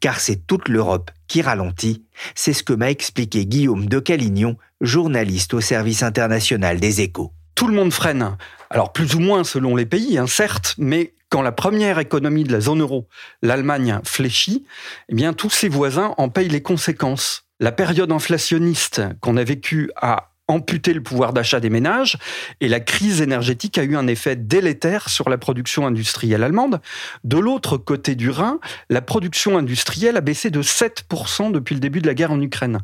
Car 0.00 0.18
c'est 0.18 0.46
toute 0.46 0.68
l'Europe 0.68 1.12
qui 1.28 1.42
ralentit, 1.42 2.04
c'est 2.34 2.52
ce 2.52 2.64
que 2.64 2.72
m'a 2.72 2.90
expliqué 2.90 3.46
Guillaume 3.46 3.86
de 3.86 4.00
Calignon, 4.00 4.56
journaliste 4.80 5.54
au 5.54 5.60
service 5.60 6.02
international 6.02 6.80
des 6.80 7.02
échos 7.02 7.32
tout 7.54 7.66
le 7.66 7.74
monde 7.74 7.92
freine. 7.92 8.36
Alors 8.70 8.92
plus 8.92 9.14
ou 9.14 9.20
moins 9.20 9.44
selon 9.44 9.76
les 9.76 9.86
pays, 9.86 10.18
hein, 10.18 10.26
certes, 10.26 10.74
mais 10.78 11.14
quand 11.28 11.42
la 11.42 11.52
première 11.52 11.98
économie 11.98 12.44
de 12.44 12.52
la 12.52 12.60
zone 12.60 12.80
euro, 12.80 13.06
l'Allemagne, 13.42 14.00
fléchit, 14.04 14.64
eh 15.08 15.14
bien 15.14 15.32
tous 15.32 15.50
ses 15.50 15.68
voisins 15.68 16.14
en 16.18 16.28
payent 16.28 16.48
les 16.48 16.62
conséquences. 16.62 17.44
La 17.60 17.72
période 17.72 18.10
inflationniste 18.10 19.02
qu'on 19.20 19.36
a 19.36 19.44
vécue 19.44 19.90
a 19.96 20.30
amputé 20.50 20.92
le 20.92 21.02
pouvoir 21.02 21.32
d'achat 21.32 21.60
des 21.60 21.70
ménages 21.70 22.18
et 22.60 22.68
la 22.68 22.80
crise 22.80 23.20
énergétique 23.20 23.78
a 23.78 23.84
eu 23.84 23.96
un 23.96 24.06
effet 24.06 24.36
délétère 24.36 25.08
sur 25.08 25.28
la 25.28 25.38
production 25.38 25.86
industrielle 25.86 26.42
allemande. 26.42 26.80
De 27.22 27.38
l'autre 27.38 27.76
côté 27.76 28.16
du 28.16 28.30
Rhin, 28.30 28.58
la 28.88 29.00
production 29.00 29.56
industrielle 29.56 30.16
a 30.16 30.20
baissé 30.20 30.50
de 30.50 30.62
7% 30.62 31.52
depuis 31.52 31.74
le 31.74 31.80
début 31.80 32.00
de 32.00 32.06
la 32.08 32.14
guerre 32.14 32.32
en 32.32 32.40
Ukraine. 32.40 32.80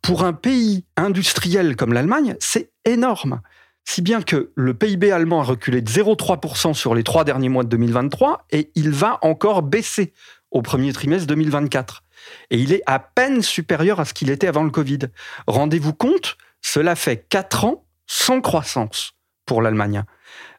Pour 0.00 0.24
un 0.24 0.32
pays 0.32 0.84
industriel 0.96 1.76
comme 1.76 1.92
l'Allemagne, 1.92 2.36
c'est 2.38 2.70
énorme 2.84 3.40
si 3.84 4.02
bien 4.02 4.22
que 4.22 4.50
le 4.54 4.74
PIB 4.74 5.12
allemand 5.12 5.40
a 5.40 5.44
reculé 5.44 5.80
de 5.82 5.90
0,3% 5.90 6.74
sur 6.74 6.94
les 6.94 7.02
trois 7.02 7.24
derniers 7.24 7.48
mois 7.48 7.64
de 7.64 7.68
2023 7.68 8.46
et 8.50 8.70
il 8.74 8.90
va 8.90 9.18
encore 9.22 9.62
baisser 9.62 10.12
au 10.50 10.62
premier 10.62 10.92
trimestre 10.92 11.26
2024. 11.26 12.02
Et 12.50 12.58
il 12.58 12.72
est 12.72 12.82
à 12.86 12.98
peine 12.98 13.42
supérieur 13.42 14.00
à 14.00 14.04
ce 14.04 14.14
qu'il 14.14 14.30
était 14.30 14.46
avant 14.46 14.62
le 14.62 14.70
Covid. 14.70 15.00
Rendez-vous 15.46 15.92
compte, 15.92 16.36
cela 16.62 16.96
fait 16.96 17.26
4 17.28 17.64
ans 17.64 17.86
sans 18.06 18.40
croissance 18.40 19.12
pour 19.46 19.60
l'Allemagne. 19.60 20.04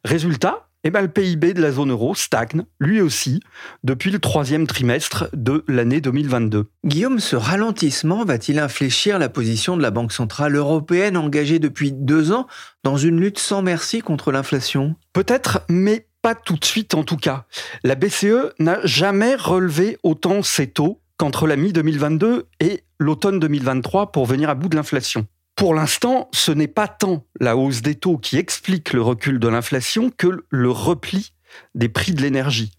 Résultat, 0.04 0.65
eh 0.86 0.92
ben, 0.92 1.02
le 1.02 1.08
PIB 1.08 1.56
de 1.56 1.62
la 1.64 1.72
zone 1.72 1.90
euro 1.90 2.14
stagne, 2.14 2.64
lui 2.80 3.02
aussi, 3.02 3.40
depuis 3.84 4.12
le 4.12 4.20
troisième 4.20 4.68
trimestre 4.68 5.28
de 5.34 5.66
l'année 5.68 6.00
2022. 6.00 6.70
Guillaume, 6.86 7.20
ce 7.20 7.36
ralentissement 7.36 8.24
va-t-il 8.24 8.60
infléchir 8.60 9.18
la 9.18 9.28
position 9.28 9.78
de 9.78 9.82
la 9.82 9.90
Banque 9.90 10.12
Centrale 10.12 10.56
Européenne 10.56 11.18
engagée 11.18 11.58
depuis 11.58 11.92
deux 11.92 12.32
ans 12.32 12.46
dans 12.84 12.98
une 12.98 13.20
lutte 13.20 13.40
sans 13.40 13.64
merci 13.64 14.02
contre 14.02 14.32
l'inflation? 14.32 14.96
Peut-être, 15.12 15.62
mais 15.70 16.06
pas 16.22 16.36
tout 16.36 16.56
de 16.56 16.66
suite 16.66 16.94
en 16.94 17.04
tout 17.04 17.18
cas. 17.18 17.46
La 17.84 17.96
BCE 17.96 18.54
n'a 18.60 18.78
jamais 18.84 19.36
relevé 19.36 19.98
autant 20.04 20.44
ses 20.44 20.68
taux 20.68 21.02
qu'entre 21.18 21.48
la 21.48 21.56
mi-2022 21.56 22.44
et 22.60 22.84
l'automne 23.00 23.40
2023 23.40 24.12
pour 24.12 24.28
venir 24.28 24.52
à 24.52 24.56
bout 24.56 24.70
de 24.70 24.76
l'inflation. 24.76 25.26
Pour 25.56 25.74
l'instant, 25.74 26.30
ce 26.34 26.52
n'est 26.52 26.68
pas 26.68 26.90
tant 26.90 27.26
la 27.40 27.56
hausse 27.56 27.82
des 27.82 27.96
taux 27.96 28.18
qui 28.18 28.38
explique 28.38 28.92
le 28.92 29.02
recul 29.02 29.40
de 29.40 29.48
l'inflation 29.48 30.10
que 30.10 30.44
le 30.50 30.70
repli 30.70 31.32
des 31.76 31.88
prix 31.88 32.14
de 32.14 32.22
l'énergie. 32.22 32.74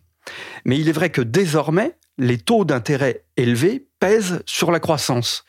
Mais 0.66 0.78
il 0.78 0.88
est 0.88 0.92
vrai 0.92 1.10
que 1.10 1.22
désormais, 1.22 1.96
les 2.18 2.36
taux 2.38 2.64
d'intérêt 2.64 3.24
élevés 3.38 3.86
pèsent 3.98 4.42
sur 4.44 4.70
la 4.70 4.80
croissance. 4.80 5.44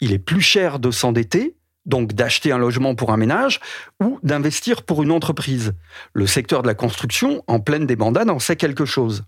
Il 0.00 0.12
est 0.12 0.18
plus 0.18 0.42
cher 0.42 0.78
de 0.78 0.90
s'endetter, 0.90 1.56
donc 1.86 2.12
d'acheter 2.12 2.52
un 2.52 2.58
logement 2.58 2.94
pour 2.94 3.10
un 3.10 3.16
ménage, 3.16 3.60
ou 4.02 4.18
d'investir 4.22 4.82
pour 4.82 5.02
une 5.02 5.12
entreprise. 5.12 5.72
Le 6.12 6.26
secteur 6.26 6.62
de 6.62 6.66
la 6.66 6.74
construction, 6.74 7.42
en 7.46 7.60
pleine 7.60 7.86
débandade, 7.86 8.28
en 8.28 8.38
sait 8.38 8.56
quelque 8.56 8.84
chose. 8.84 9.24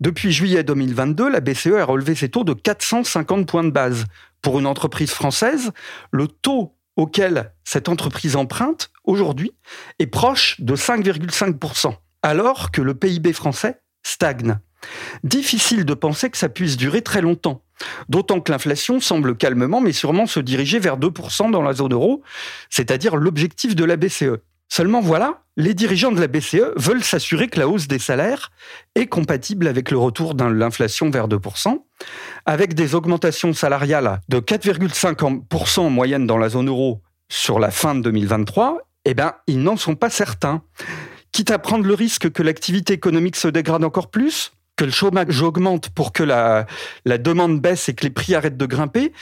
Depuis 0.00 0.32
juillet 0.32 0.64
2022, 0.64 1.28
la 1.28 1.40
BCE 1.40 1.74
a 1.78 1.84
relevé 1.84 2.14
ses 2.14 2.28
taux 2.28 2.44
de 2.44 2.52
450 2.52 3.46
points 3.46 3.64
de 3.64 3.70
base, 3.70 4.06
pour 4.42 4.58
une 4.58 4.66
entreprise 4.66 5.10
française, 5.10 5.72
le 6.10 6.28
taux 6.28 6.76
auquel 6.96 7.52
cette 7.64 7.88
entreprise 7.88 8.36
emprunte 8.36 8.90
aujourd'hui 9.04 9.52
est 9.98 10.06
proche 10.06 10.60
de 10.60 10.76
5,5%, 10.76 11.94
alors 12.22 12.70
que 12.70 12.82
le 12.82 12.94
PIB 12.94 13.32
français 13.32 13.80
stagne. 14.02 14.58
Difficile 15.22 15.84
de 15.84 15.94
penser 15.94 16.28
que 16.28 16.36
ça 16.36 16.50
puisse 16.50 16.76
durer 16.76 17.00
très 17.00 17.22
longtemps, 17.22 17.62
d'autant 18.08 18.40
que 18.40 18.52
l'inflation 18.52 19.00
semble 19.00 19.36
calmement 19.36 19.80
mais 19.80 19.92
sûrement 19.92 20.26
se 20.26 20.40
diriger 20.40 20.78
vers 20.78 20.98
2% 20.98 21.50
dans 21.50 21.62
la 21.62 21.72
zone 21.72 21.94
euro, 21.94 22.22
c'est-à-dire 22.68 23.16
l'objectif 23.16 23.74
de 23.74 23.84
la 23.84 23.96
BCE. 23.96 24.40
Seulement 24.68 25.00
voilà, 25.00 25.42
les 25.56 25.74
dirigeants 25.74 26.10
de 26.10 26.20
la 26.20 26.26
BCE 26.26 26.72
veulent 26.76 27.04
s'assurer 27.04 27.48
que 27.48 27.60
la 27.60 27.68
hausse 27.68 27.86
des 27.86 27.98
salaires 27.98 28.50
est 28.94 29.06
compatible 29.06 29.68
avec 29.68 29.90
le 29.90 29.98
retour 29.98 30.34
de 30.34 30.44
l'inflation 30.44 31.10
vers 31.10 31.28
2%, 31.28 31.78
avec 32.46 32.74
des 32.74 32.94
augmentations 32.94 33.52
salariales 33.52 34.20
de 34.28 34.40
4,5% 34.40 35.80
en 35.80 35.90
moyenne 35.90 36.26
dans 36.26 36.38
la 36.38 36.48
zone 36.48 36.68
euro 36.68 37.02
sur 37.28 37.58
la 37.58 37.70
fin 37.70 37.94
de 37.94 38.00
2023, 38.00 38.78
eh 39.04 39.14
bien, 39.14 39.34
ils 39.46 39.62
n'en 39.62 39.76
sont 39.76 39.96
pas 39.96 40.10
certains. 40.10 40.62
Quitte 41.30 41.50
à 41.50 41.58
prendre 41.58 41.86
le 41.86 41.94
risque 41.94 42.30
que 42.30 42.42
l'activité 42.42 42.92
économique 42.92 43.36
se 43.36 43.48
dégrade 43.48 43.84
encore 43.84 44.10
plus, 44.10 44.53
que 44.76 44.84
le 44.84 44.90
chômage 44.90 45.42
augmente 45.42 45.88
pour 45.90 46.12
que 46.12 46.22
la, 46.22 46.66
demande 47.04 47.60
baisse 47.60 47.88
et 47.88 47.94
que 47.94 48.04
les 48.04 48.10
prix 48.10 48.34
arrêtent 48.34 48.56
de 48.56 48.66
grimper 48.66 49.12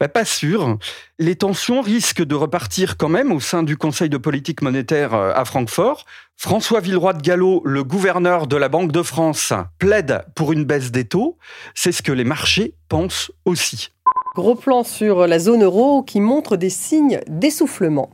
bah, 0.00 0.08
Pas 0.08 0.24
sûr. 0.24 0.78
Les 1.18 1.36
tensions 1.36 1.80
risquent 1.82 2.24
de 2.24 2.34
repartir 2.34 2.96
quand 2.96 3.08
même 3.08 3.32
au 3.32 3.40
sein 3.40 3.62
du 3.62 3.76
Conseil 3.76 4.08
de 4.08 4.16
politique 4.16 4.62
monétaire 4.62 5.14
euh, 5.14 5.32
à 5.34 5.44
Francfort. 5.44 6.04
François 6.36 6.80
Villeroy 6.80 7.12
de 7.12 7.22
Gallo, 7.22 7.62
le 7.64 7.84
gouverneur 7.84 8.46
de 8.46 8.56
la 8.56 8.68
Banque 8.68 8.90
de 8.90 9.02
France, 9.02 9.52
plaide 9.78 10.24
pour 10.34 10.52
une 10.52 10.64
baisse 10.64 10.90
des 10.90 11.04
taux. 11.04 11.38
C'est 11.74 11.92
ce 11.92 12.02
que 12.02 12.12
les 12.12 12.24
marchés 12.24 12.74
pensent 12.88 13.30
aussi. 13.44 13.90
Gros 14.34 14.54
plan 14.54 14.82
sur 14.82 15.26
la 15.26 15.38
zone 15.38 15.62
euro 15.62 16.02
qui 16.02 16.20
montre 16.20 16.56
des 16.56 16.70
signes 16.70 17.20
d'essoufflement. 17.28 18.10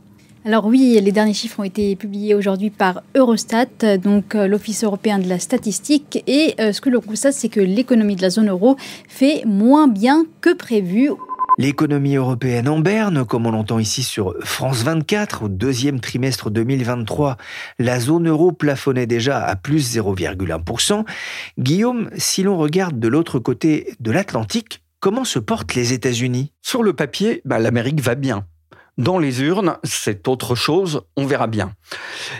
Alors 0.48 0.64
oui, 0.64 0.98
les 0.98 1.12
derniers 1.12 1.34
chiffres 1.34 1.60
ont 1.60 1.64
été 1.64 1.94
publiés 1.94 2.34
aujourd'hui 2.34 2.70
par 2.70 3.02
Eurostat, 3.14 3.98
donc 4.02 4.34
euh, 4.34 4.46
l'Office 4.46 4.82
européen 4.82 5.18
de 5.18 5.28
la 5.28 5.38
statistique. 5.38 6.24
Et 6.26 6.54
euh, 6.58 6.72
ce 6.72 6.80
que 6.80 6.88
l'on 6.88 7.02
constate, 7.02 7.34
c'est 7.34 7.50
que 7.50 7.60
l'économie 7.60 8.16
de 8.16 8.22
la 8.22 8.30
zone 8.30 8.48
euro 8.48 8.78
fait 9.10 9.42
moins 9.44 9.88
bien 9.88 10.24
que 10.40 10.54
prévu. 10.54 11.10
L'économie 11.58 12.16
européenne 12.16 12.66
en 12.66 12.78
berne, 12.78 13.26
comme 13.26 13.44
on 13.44 13.50
l'entend 13.50 13.78
ici 13.78 14.02
sur 14.02 14.36
France 14.40 14.84
24, 14.84 15.42
au 15.42 15.48
deuxième 15.50 16.00
trimestre 16.00 16.48
2023, 16.48 17.36
la 17.78 18.00
zone 18.00 18.26
euro 18.26 18.50
plafonnait 18.50 19.06
déjà 19.06 19.44
à 19.44 19.54
plus 19.54 19.98
0,1%. 19.98 21.04
Guillaume, 21.58 22.08
si 22.16 22.42
l'on 22.42 22.56
regarde 22.56 22.98
de 22.98 23.08
l'autre 23.08 23.38
côté 23.38 23.92
de 24.00 24.10
l'Atlantique, 24.10 24.82
comment 24.98 25.24
se 25.24 25.40
portent 25.40 25.74
les 25.74 25.92
États-Unis? 25.92 26.52
Sur 26.62 26.82
le 26.82 26.94
papier, 26.94 27.42
bah, 27.44 27.58
l'Amérique 27.58 28.00
va 28.00 28.14
bien. 28.14 28.46
Dans 28.98 29.20
les 29.20 29.42
urnes, 29.42 29.78
c'est 29.84 30.26
autre 30.26 30.56
chose, 30.56 31.02
on 31.16 31.24
verra 31.24 31.46
bien. 31.46 31.72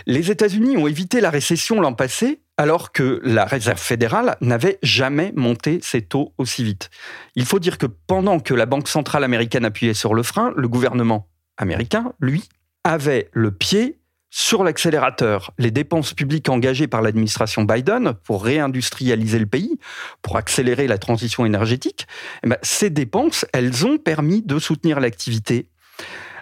Les 0.05 0.29
États-Unis 0.29 0.75
ont 0.75 0.87
évité 0.87 1.21
la 1.21 1.29
récession 1.29 1.79
l'an 1.79 1.93
passé, 1.93 2.41
alors 2.57 2.91
que 2.91 3.21
la 3.23 3.45
Réserve 3.45 3.79
fédérale 3.79 4.35
n'avait 4.41 4.77
jamais 4.83 5.31
monté 5.37 5.79
ses 5.81 6.01
taux 6.01 6.33
aussi 6.37 6.65
vite. 6.65 6.89
Il 7.35 7.45
faut 7.45 7.59
dire 7.59 7.77
que 7.77 7.85
pendant 7.85 8.41
que 8.41 8.53
la 8.53 8.65
Banque 8.65 8.89
centrale 8.89 9.23
américaine 9.23 9.63
appuyait 9.63 9.93
sur 9.93 10.13
le 10.13 10.21
frein, 10.21 10.51
le 10.57 10.67
gouvernement 10.67 11.29
américain, 11.55 12.11
lui, 12.19 12.43
avait 12.83 13.29
le 13.31 13.51
pied 13.51 13.97
sur 14.29 14.65
l'accélérateur. 14.65 15.53
Les 15.57 15.71
dépenses 15.71 16.13
publiques 16.13 16.49
engagées 16.49 16.87
par 16.87 17.01
l'administration 17.01 17.63
Biden 17.63 18.13
pour 18.25 18.43
réindustrialiser 18.43 19.39
le 19.39 19.45
pays, 19.45 19.79
pour 20.21 20.35
accélérer 20.35 20.87
la 20.87 20.97
transition 20.97 21.45
énergétique, 21.45 22.05
eh 22.43 22.49
ben, 22.49 22.57
ces 22.63 22.89
dépenses, 22.89 23.45
elles 23.53 23.85
ont 23.85 23.97
permis 23.97 24.41
de 24.41 24.59
soutenir 24.59 24.99
l'activité 24.99 25.69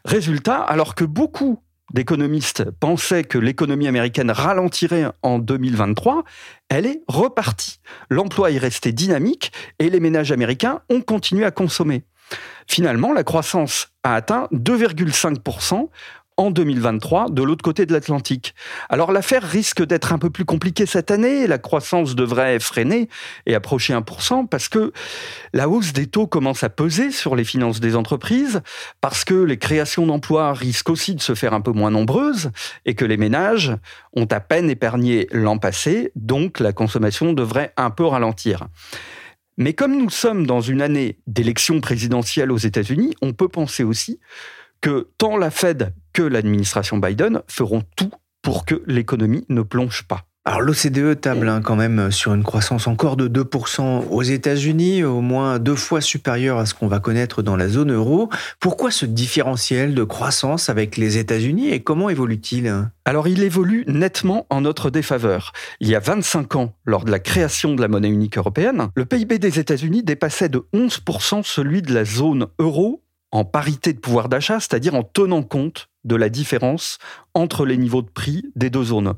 Résultat, 0.07 0.61
alors 0.61 0.95
que 0.95 1.03
beaucoup 1.03 1.61
d'économistes 1.93 2.71
pensaient 2.79 3.25
que 3.25 3.37
l'économie 3.37 3.89
américaine 3.89 4.31
ralentirait 4.31 5.11
en 5.21 5.37
2023, 5.37 6.23
elle 6.69 6.85
est 6.85 7.01
repartie. 7.09 7.81
L'emploi 8.09 8.51
est 8.51 8.57
resté 8.57 8.93
dynamique 8.93 9.51
et 9.79 9.89
les 9.89 9.99
ménages 9.99 10.31
américains 10.31 10.79
ont 10.89 11.01
continué 11.01 11.43
à 11.43 11.51
consommer. 11.51 12.05
Finalement, 12.69 13.11
la 13.11 13.25
croissance 13.25 13.89
a 14.03 14.15
atteint 14.15 14.47
2,5% 14.53 15.89
en 16.37 16.51
2023 16.51 17.29
de 17.29 17.41
l'autre 17.41 17.63
côté 17.63 17.85
de 17.85 17.93
l'Atlantique. 17.93 18.53
Alors 18.89 19.11
l'affaire 19.11 19.43
risque 19.43 19.83
d'être 19.83 20.13
un 20.13 20.19
peu 20.19 20.29
plus 20.29 20.45
compliquée 20.45 20.85
cette 20.85 21.11
année, 21.11 21.47
la 21.47 21.57
croissance 21.57 22.15
devrait 22.15 22.59
freiner 22.59 23.09
et 23.45 23.55
approcher 23.55 23.93
1% 23.93 24.47
parce 24.47 24.69
que 24.69 24.93
la 25.53 25.67
hausse 25.67 25.93
des 25.93 26.07
taux 26.07 26.27
commence 26.27 26.63
à 26.63 26.69
peser 26.69 27.11
sur 27.11 27.35
les 27.35 27.43
finances 27.43 27.79
des 27.79 27.95
entreprises, 27.95 28.61
parce 29.01 29.25
que 29.25 29.33
les 29.33 29.57
créations 29.57 30.05
d'emplois 30.05 30.53
risquent 30.53 30.91
aussi 30.91 31.15
de 31.15 31.21
se 31.21 31.35
faire 31.35 31.53
un 31.53 31.61
peu 31.61 31.71
moins 31.71 31.91
nombreuses 31.91 32.51
et 32.85 32.93
que 32.93 33.05
les 33.05 33.17
ménages 33.17 33.75
ont 34.13 34.27
à 34.31 34.39
peine 34.39 34.69
épargné 34.69 35.27
l'an 35.31 35.57
passé, 35.57 36.11
donc 36.15 36.59
la 36.59 36.73
consommation 36.73 37.33
devrait 37.33 37.73
un 37.77 37.89
peu 37.89 38.05
ralentir. 38.05 38.67
Mais 39.57 39.73
comme 39.73 39.97
nous 39.97 40.11
sommes 40.11 40.45
dans 40.45 40.61
une 40.61 40.83
année 40.83 41.17
d'élection 41.25 41.81
présidentielle 41.81 42.51
aux 42.51 42.57
États-Unis, 42.57 43.15
on 43.23 43.33
peut 43.33 43.47
penser 43.47 43.83
aussi 43.83 44.19
que 44.81 45.09
tant 45.17 45.37
la 45.37 45.49
Fed 45.49 45.93
que 46.17 46.23
l'administration 46.23 46.97
Biden 46.97 47.43
feront 47.47 47.83
tout 47.95 48.09
pour 48.41 48.65
que 48.65 48.81
l'économie 48.87 49.45
ne 49.49 49.61
plonge 49.61 50.01
pas. 50.07 50.23
Alors 50.45 50.61
l'OCDE 50.61 51.21
table 51.21 51.47
hein, 51.47 51.61
quand 51.61 51.75
même 51.75 52.09
sur 52.09 52.33
une 52.33 52.43
croissance 52.43 52.87
encore 52.87 53.17
de 53.17 53.27
2% 53.27 54.07
aux 54.09 54.23
États-Unis, 54.23 55.03
au 55.03 55.21
moins 55.21 55.59
deux 55.59 55.75
fois 55.75 56.01
supérieure 56.01 56.57
à 56.57 56.65
ce 56.65 56.73
qu'on 56.73 56.87
va 56.87 56.99
connaître 56.99 57.43
dans 57.43 57.55
la 57.55 57.67
zone 57.67 57.93
euro. 57.93 58.29
Pourquoi 58.59 58.89
ce 58.89 59.05
différentiel 59.05 59.93
de 59.93 60.03
croissance 60.03 60.69
avec 60.69 60.97
les 60.97 61.19
États-Unis 61.19 61.69
et 61.69 61.81
comment 61.81 62.09
évolue-t-il? 62.09 62.89
Alors 63.05 63.27
il 63.27 63.43
évolue 63.43 63.83
nettement 63.87 64.47
en 64.49 64.61
notre 64.61 64.89
défaveur. 64.89 65.51
Il 65.81 65.87
y 65.87 65.93
a 65.93 65.99
25 65.99 66.55
ans, 66.55 66.73
lors 66.85 67.05
de 67.05 67.11
la 67.11 67.19
création 67.19 67.75
de 67.75 67.81
la 67.81 67.89
monnaie 67.89 68.09
unique 68.09 68.39
européenne, 68.39 68.87
le 68.95 69.05
PIB 69.05 69.37
des 69.37 69.59
États-Unis 69.59 70.01
dépassait 70.01 70.49
de 70.49 70.65
11% 70.73 71.43
celui 71.43 71.83
de 71.83 71.93
la 71.93 72.05
zone 72.05 72.47
euro 72.57 73.03
en 73.31 73.45
parité 73.45 73.93
de 73.93 73.99
pouvoir 73.99 74.29
d'achat, 74.29 74.59
c'est-à-dire 74.59 74.95
en 74.95 75.03
tenant 75.03 75.43
compte 75.43 75.89
de 76.07 76.15
la 76.15 76.29
différence 76.29 76.97
entre 77.33 77.65
les 77.65 77.77
niveaux 77.77 78.01
de 78.01 78.09
prix 78.09 78.43
des 78.55 78.69
deux 78.69 78.85
zones. 78.85 79.13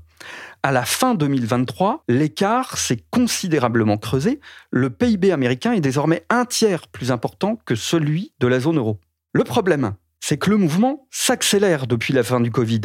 À 0.61 0.71
la 0.71 0.83
fin 0.83 1.15
2023, 1.15 2.03
l'écart 2.09 2.77
s'est 2.77 3.03
considérablement 3.11 3.97
creusé. 3.97 4.41
Le 4.71 4.89
PIB 4.89 5.31
américain 5.31 5.71
est 5.71 5.79
désormais 5.79 6.25
un 6.29 6.45
tiers 6.45 6.87
plus 6.87 7.11
important 7.11 7.57
que 7.65 7.75
celui 7.75 8.33
de 8.39 8.47
la 8.47 8.59
zone 8.59 8.77
euro. 8.77 8.99
Le 9.31 9.43
problème, 9.43 9.93
c'est 10.19 10.37
que 10.37 10.49
le 10.49 10.57
mouvement 10.57 11.07
s'accélère 11.11 11.87
depuis 11.87 12.13
la 12.13 12.23
fin 12.23 12.41
du 12.41 12.51
Covid. 12.51 12.81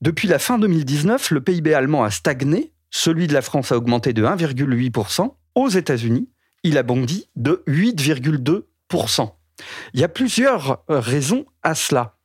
Depuis 0.00 0.26
la 0.26 0.38
fin 0.38 0.58
2019, 0.58 1.30
le 1.32 1.40
PIB 1.40 1.74
allemand 1.74 2.02
a 2.02 2.10
stagné, 2.10 2.72
celui 2.90 3.26
de 3.26 3.34
la 3.34 3.42
France 3.42 3.72
a 3.72 3.76
augmenté 3.76 4.12
de 4.12 4.24
1,8%. 4.24 5.34
Aux 5.54 5.68
États-Unis, 5.68 6.28
il 6.62 6.78
a 6.78 6.82
bondi 6.82 7.28
de 7.36 7.62
8,2%. 7.66 9.32
Il 9.94 10.00
y 10.00 10.04
a 10.04 10.08
plusieurs 10.08 10.82
euh, 10.90 10.98
raisons 10.98 11.44
à 11.62 11.74
cela. 11.74 12.16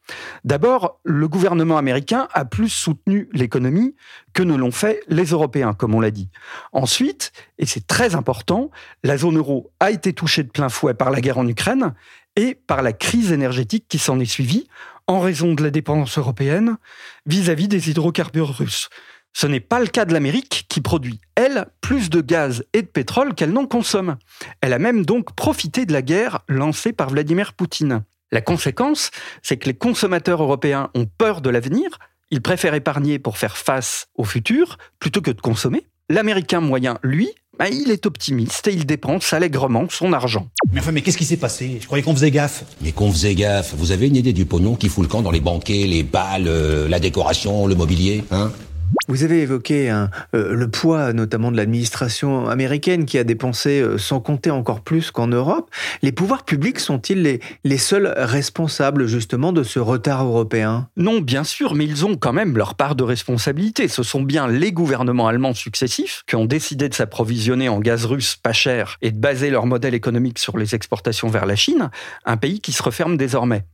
D'abord, 0.43 0.99
le 1.03 1.27
gouvernement 1.27 1.77
américain 1.77 2.27
a 2.33 2.45
plus 2.45 2.69
soutenu 2.69 3.29
l'économie 3.33 3.95
que 4.33 4.43
ne 4.43 4.55
l'ont 4.55 4.71
fait 4.71 5.01
les 5.07 5.25
Européens, 5.25 5.73
comme 5.73 5.95
on 5.95 5.99
l'a 5.99 6.11
dit. 6.11 6.29
Ensuite, 6.71 7.31
et 7.57 7.65
c'est 7.65 7.87
très 7.87 8.15
important, 8.15 8.71
la 9.03 9.17
zone 9.17 9.37
euro 9.37 9.71
a 9.79 9.91
été 9.91 10.13
touchée 10.13 10.43
de 10.43 10.49
plein 10.49 10.69
fouet 10.69 10.93
par 10.93 11.11
la 11.11 11.21
guerre 11.21 11.37
en 11.37 11.47
Ukraine 11.47 11.93
et 12.35 12.55
par 12.55 12.81
la 12.81 12.93
crise 12.93 13.31
énergétique 13.31 13.85
qui 13.89 13.97
s'en 13.97 14.19
est 14.19 14.25
suivie 14.25 14.67
en 15.07 15.19
raison 15.19 15.53
de 15.53 15.63
la 15.63 15.71
dépendance 15.71 16.17
européenne 16.17 16.77
vis-à-vis 17.25 17.67
des 17.67 17.89
hydrocarbures 17.89 18.55
russes. 18.57 18.89
Ce 19.33 19.47
n'est 19.47 19.59
pas 19.59 19.79
le 19.79 19.87
cas 19.87 20.05
de 20.05 20.13
l'Amérique 20.13 20.65
qui 20.67 20.81
produit, 20.81 21.21
elle, 21.35 21.67
plus 21.81 22.09
de 22.09 22.21
gaz 22.21 22.63
et 22.73 22.81
de 22.81 22.87
pétrole 22.87 23.35
qu'elle 23.35 23.51
n'en 23.51 23.67
consomme. 23.67 24.17
Elle 24.61 24.73
a 24.73 24.79
même 24.79 25.05
donc 25.05 25.35
profité 25.35 25.85
de 25.85 25.93
la 25.93 26.01
guerre 26.01 26.39
lancée 26.47 26.91
par 26.91 27.09
Vladimir 27.09 27.53
Poutine. 27.53 28.03
La 28.31 28.41
conséquence, 28.41 29.11
c'est 29.41 29.57
que 29.57 29.67
les 29.67 29.73
consommateurs 29.73 30.41
européens 30.41 30.89
ont 30.95 31.05
peur 31.05 31.41
de 31.41 31.49
l'avenir, 31.49 31.97
ils 32.29 32.41
préfèrent 32.41 32.73
épargner 32.73 33.19
pour 33.19 33.37
faire 33.37 33.57
face 33.57 34.07
au 34.15 34.25
futur 34.25 34.77
plutôt 34.99 35.21
que 35.21 35.31
de 35.31 35.39
consommer. 35.39 35.87
L'Américain 36.09 36.59
moyen, 36.59 36.99
lui, 37.03 37.29
bah, 37.57 37.69
il 37.69 37.89
est 37.89 38.05
optimiste 38.05 38.67
et 38.67 38.73
il 38.73 38.85
dépense 38.85 39.33
allègrement 39.33 39.87
son 39.89 40.13
argent. 40.13 40.47
Mais 40.71 40.79
enfin, 40.79 40.91
mais 40.91 41.01
qu'est-ce 41.01 41.17
qui 41.17 41.25
s'est 41.25 41.37
passé? 41.37 41.79
Je 41.81 41.85
croyais 41.85 42.03
qu'on 42.03 42.13
faisait 42.13 42.31
gaffe. 42.31 42.65
Mais 42.81 42.91
qu'on 42.91 43.11
faisait 43.11 43.35
gaffe. 43.35 43.73
Vous 43.75 43.91
avez 43.91 44.07
une 44.07 44.15
idée 44.15 44.33
du 44.33 44.45
pognon 44.45 44.75
qui 44.75 44.89
fout 44.89 45.03
le 45.03 45.09
camp 45.09 45.21
dans 45.21 45.31
les 45.31 45.39
banquets, 45.39 45.85
les 45.87 46.03
balles, 46.03 46.47
euh, 46.47 46.87
la 46.87 46.99
décoration, 46.99 47.65
le 47.65 47.75
mobilier, 47.75 48.23
hein? 48.31 48.51
Vous 49.07 49.23
avez 49.23 49.41
évoqué 49.41 49.89
hein, 49.89 50.09
euh, 50.35 50.53
le 50.53 50.69
poids 50.69 51.13
notamment 51.13 51.51
de 51.51 51.57
l'administration 51.57 52.47
américaine 52.47 53.05
qui 53.05 53.17
a 53.17 53.23
dépensé 53.23 53.79
euh, 53.79 53.97
sans 53.97 54.19
compter 54.19 54.51
encore 54.51 54.81
plus 54.81 55.11
qu'en 55.11 55.27
Europe. 55.27 55.69
Les 56.01 56.11
pouvoirs 56.11 56.43
publics 56.43 56.79
sont-ils 56.79 57.21
les, 57.21 57.39
les, 57.63 57.77
seuls 57.77 58.13
responsables 58.17 59.07
justement 59.07 59.53
de 59.53 59.63
ce 59.63 59.79
retard 59.79 60.25
européen? 60.25 60.89
Non, 60.97 61.19
bien 61.21 61.43
sûr, 61.43 61.73
mais 61.73 61.85
ils 61.85 62.05
ont 62.05 62.17
quand 62.17 62.33
même 62.33 62.57
leur 62.57 62.75
part 62.75 62.95
de 62.95 63.03
responsabilité. 63.03 63.87
Ce 63.87 64.03
sont 64.03 64.21
bien 64.21 64.47
les 64.47 64.71
gouvernements 64.71 65.27
allemands 65.27 65.53
successifs 65.53 66.23
qui 66.27 66.35
ont 66.35 66.45
décidé 66.45 66.89
de 66.89 66.93
s'approvisionner 66.93 67.69
en 67.69 67.79
gaz 67.79 68.05
russe 68.05 68.35
pas 68.35 68.53
cher 68.53 68.97
et 69.01 69.11
de 69.11 69.19
baser 69.19 69.49
leur 69.49 69.65
modèle 69.65 69.93
économique 69.93 70.39
sur 70.39 70.57
les 70.57 70.75
exportations 70.75 71.29
vers 71.29 71.45
la 71.45 71.55
Chine, 71.55 71.89
un 72.25 72.37
pays 72.37 72.59
qui 72.59 72.71
se 72.71 72.83
referme 72.83 73.17
désormais. 73.17 73.65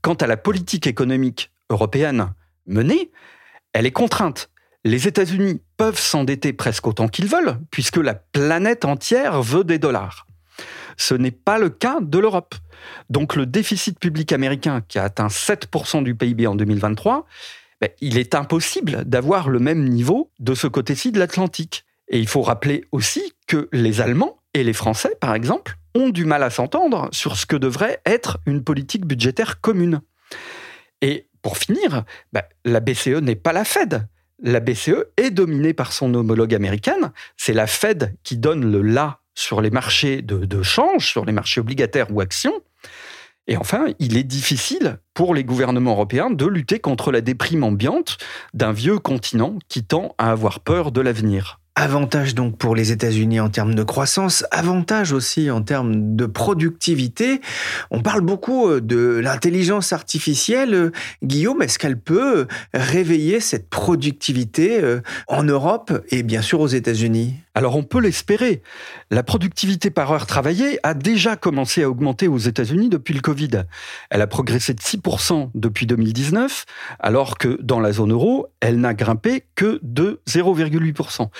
Quant 0.00 0.14
à 0.14 0.26
la 0.26 0.36
politique 0.36 0.86
économique 0.86 1.50
européenne 1.70 2.32
menée, 2.66 3.10
elle 3.72 3.86
est 3.86 3.92
contrainte 3.92 4.48
les 4.84 5.08
États-Unis 5.08 5.62
peuvent 5.76 5.98
s'endetter 5.98 6.52
presque 6.52 6.86
autant 6.86 7.08
qu'ils 7.08 7.26
veulent, 7.26 7.58
puisque 7.70 7.96
la 7.96 8.14
planète 8.14 8.84
entière 8.84 9.42
veut 9.42 9.64
des 9.64 9.78
dollars. 9.78 10.26
Ce 10.96 11.14
n'est 11.14 11.30
pas 11.30 11.58
le 11.58 11.70
cas 11.70 11.98
de 12.00 12.18
l'Europe. 12.18 12.54
Donc 13.10 13.36
le 13.36 13.46
déficit 13.46 13.98
public 13.98 14.32
américain, 14.32 14.82
qui 14.86 14.98
a 14.98 15.04
atteint 15.04 15.28
7% 15.28 16.02
du 16.02 16.14
PIB 16.14 16.46
en 16.46 16.54
2023, 16.54 17.26
ben, 17.80 17.90
il 18.00 18.18
est 18.18 18.34
impossible 18.34 19.04
d'avoir 19.04 19.48
le 19.48 19.60
même 19.60 19.88
niveau 19.88 20.30
de 20.40 20.54
ce 20.54 20.66
côté-ci 20.66 21.12
de 21.12 21.18
l'Atlantique. 21.18 21.84
Et 22.08 22.18
il 22.18 22.26
faut 22.26 22.42
rappeler 22.42 22.84
aussi 22.90 23.34
que 23.46 23.68
les 23.72 24.00
Allemands 24.00 24.38
et 24.54 24.64
les 24.64 24.72
Français, 24.72 25.16
par 25.20 25.34
exemple, 25.34 25.76
ont 25.94 26.08
du 26.08 26.24
mal 26.24 26.42
à 26.42 26.50
s'entendre 26.50 27.08
sur 27.12 27.36
ce 27.36 27.46
que 27.46 27.56
devrait 27.56 28.00
être 28.04 28.38
une 28.46 28.64
politique 28.64 29.06
budgétaire 29.06 29.60
commune. 29.60 30.00
Et 31.02 31.28
pour 31.42 31.58
finir, 31.58 32.04
ben, 32.32 32.42
la 32.64 32.80
BCE 32.80 33.20
n'est 33.20 33.36
pas 33.36 33.52
la 33.52 33.64
Fed. 33.64 34.08
La 34.40 34.60
BCE 34.60 35.04
est 35.16 35.30
dominée 35.30 35.74
par 35.74 35.92
son 35.92 36.14
homologue 36.14 36.54
américaine. 36.54 37.12
C'est 37.36 37.52
la 37.52 37.66
Fed 37.66 38.14
qui 38.22 38.36
donne 38.36 38.70
le 38.70 38.82
là 38.82 39.20
sur 39.34 39.60
les 39.60 39.70
marchés 39.70 40.22
de, 40.22 40.44
de 40.44 40.62
change, 40.62 41.08
sur 41.08 41.24
les 41.24 41.32
marchés 41.32 41.60
obligataires 41.60 42.06
ou 42.10 42.20
actions. 42.20 42.60
Et 43.48 43.56
enfin, 43.56 43.86
il 43.98 44.16
est 44.16 44.24
difficile 44.24 44.98
pour 45.14 45.34
les 45.34 45.42
gouvernements 45.42 45.92
européens 45.92 46.30
de 46.30 46.46
lutter 46.46 46.78
contre 46.78 47.10
la 47.10 47.22
déprime 47.22 47.64
ambiante 47.64 48.18
d'un 48.52 48.72
vieux 48.72 48.98
continent 48.98 49.58
qui 49.68 49.84
tend 49.84 50.14
à 50.18 50.30
avoir 50.30 50.60
peur 50.60 50.92
de 50.92 51.00
l'avenir. 51.00 51.57
Avantage 51.80 52.34
donc 52.34 52.58
pour 52.58 52.74
les 52.74 52.90
États-Unis 52.90 53.38
en 53.38 53.50
termes 53.50 53.76
de 53.76 53.84
croissance, 53.84 54.44
avantage 54.50 55.12
aussi 55.12 55.48
en 55.48 55.62
termes 55.62 56.16
de 56.16 56.26
productivité. 56.26 57.40
On 57.92 58.02
parle 58.02 58.22
beaucoup 58.22 58.68
euh, 58.68 58.80
de 58.80 59.20
l'intelligence 59.22 59.92
artificielle. 59.92 60.90
Guillaume, 61.22 61.62
est-ce 61.62 61.78
qu'elle 61.78 61.96
peut 61.96 62.48
réveiller 62.74 63.38
cette 63.38 63.70
productivité 63.70 64.82
euh, 64.82 65.02
en 65.28 65.44
Europe 65.44 65.92
et 66.10 66.24
bien 66.24 66.42
sûr 66.42 66.58
aux 66.58 66.66
États-Unis? 66.66 67.36
Alors 67.58 67.74
on 67.74 67.82
peut 67.82 67.98
l'espérer. 67.98 68.62
La 69.10 69.24
productivité 69.24 69.90
par 69.90 70.12
heure 70.12 70.26
travaillée 70.26 70.78
a 70.84 70.94
déjà 70.94 71.34
commencé 71.34 71.82
à 71.82 71.90
augmenter 71.90 72.28
aux 72.28 72.38
États-Unis 72.38 72.88
depuis 72.88 73.14
le 73.14 73.20
Covid. 73.20 73.64
Elle 74.10 74.22
a 74.22 74.28
progressé 74.28 74.74
de 74.74 74.80
6% 74.80 75.50
depuis 75.56 75.84
2019, 75.84 76.66
alors 77.00 77.36
que 77.36 77.58
dans 77.60 77.80
la 77.80 77.90
zone 77.90 78.12
euro, 78.12 78.46
elle 78.60 78.78
n'a 78.78 78.94
grimpé 78.94 79.44
que 79.56 79.80
de 79.82 80.20
0,8%. 80.28 81.30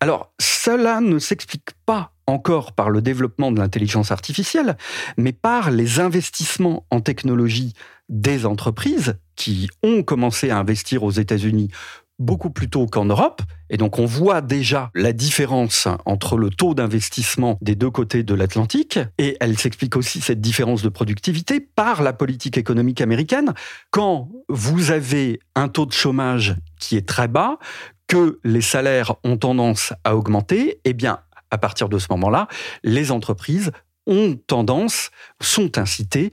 Alors 0.00 0.32
cela 0.40 1.00
ne 1.00 1.20
s'explique 1.20 1.70
pas 1.86 2.10
encore 2.26 2.72
par 2.72 2.90
le 2.90 3.00
développement 3.00 3.52
de 3.52 3.60
l'intelligence 3.60 4.10
artificielle, 4.10 4.76
mais 5.16 5.32
par 5.32 5.70
les 5.70 6.00
investissements 6.00 6.86
en 6.90 7.00
technologie 7.00 7.72
des 8.08 8.46
entreprises 8.46 9.16
qui 9.36 9.70
ont 9.84 10.02
commencé 10.02 10.50
à 10.50 10.58
investir 10.58 11.04
aux 11.04 11.12
États-Unis 11.12 11.70
beaucoup 12.18 12.50
plus 12.50 12.68
tôt 12.68 12.86
qu'en 12.86 13.04
Europe. 13.04 13.42
Et 13.70 13.76
donc 13.76 13.98
on 13.98 14.06
voit 14.06 14.40
déjà 14.40 14.90
la 14.94 15.12
différence 15.12 15.88
entre 16.04 16.36
le 16.36 16.50
taux 16.50 16.74
d'investissement 16.74 17.58
des 17.60 17.74
deux 17.74 17.90
côtés 17.90 18.22
de 18.22 18.34
l'Atlantique. 18.34 18.98
Et 19.18 19.36
elle 19.40 19.58
s'explique 19.58 19.96
aussi 19.96 20.20
cette 20.20 20.40
différence 20.40 20.82
de 20.82 20.88
productivité 20.88 21.60
par 21.60 22.02
la 22.02 22.12
politique 22.12 22.58
économique 22.58 23.00
américaine. 23.00 23.54
Quand 23.90 24.28
vous 24.48 24.90
avez 24.90 25.40
un 25.54 25.68
taux 25.68 25.86
de 25.86 25.92
chômage 25.92 26.56
qui 26.78 26.96
est 26.96 27.06
très 27.06 27.28
bas, 27.28 27.58
que 28.06 28.40
les 28.42 28.62
salaires 28.62 29.14
ont 29.22 29.36
tendance 29.36 29.92
à 30.02 30.16
augmenter, 30.16 30.80
eh 30.84 30.94
bien, 30.94 31.20
à 31.50 31.58
partir 31.58 31.88
de 31.88 31.98
ce 31.98 32.06
moment-là, 32.10 32.48
les 32.82 33.12
entreprises 33.12 33.70
ont 34.06 34.36
tendance, 34.46 35.10
sont 35.40 35.78
incitées 35.78 36.32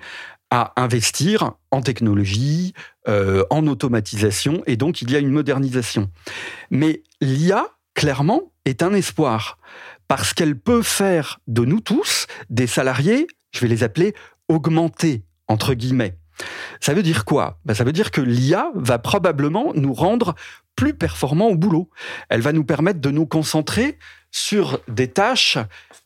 à 0.55 0.71
investir 0.77 1.51
en 1.69 1.81
technologie, 1.81 2.73
euh, 3.09 3.43
en 3.49 3.67
automatisation, 3.67 4.63
et 4.67 4.77
donc 4.77 5.01
il 5.01 5.11
y 5.11 5.17
a 5.17 5.19
une 5.19 5.29
modernisation. 5.29 6.09
Mais 6.71 7.03
l'IA, 7.19 7.65
clairement, 7.93 8.53
est 8.63 8.81
un 8.81 8.93
espoir, 8.93 9.57
parce 10.07 10.33
qu'elle 10.33 10.57
peut 10.57 10.81
faire 10.81 11.41
de 11.47 11.65
nous 11.65 11.81
tous 11.81 12.27
des 12.49 12.67
salariés, 12.67 13.27
je 13.51 13.59
vais 13.59 13.67
les 13.67 13.83
appeler 13.83 14.15
augmentés, 14.47 15.25
entre 15.49 15.73
guillemets. 15.73 16.17
Ça 16.79 16.93
veut 16.93 17.03
dire 17.03 17.25
quoi? 17.25 17.59
Ben, 17.65 17.73
Ça 17.73 17.83
veut 17.83 17.91
dire 17.91 18.09
que 18.09 18.21
l'IA 18.21 18.71
va 18.75 18.97
probablement 18.97 19.73
nous 19.75 19.93
rendre 19.93 20.35
plus 20.77 20.93
performants 20.93 21.49
au 21.49 21.57
boulot. 21.57 21.89
Elle 22.29 22.41
va 22.41 22.53
nous 22.53 22.63
permettre 22.63 23.01
de 23.01 23.11
nous 23.11 23.25
concentrer 23.25 23.97
sur 24.31 24.79
des 24.87 25.09
tâches 25.09 25.57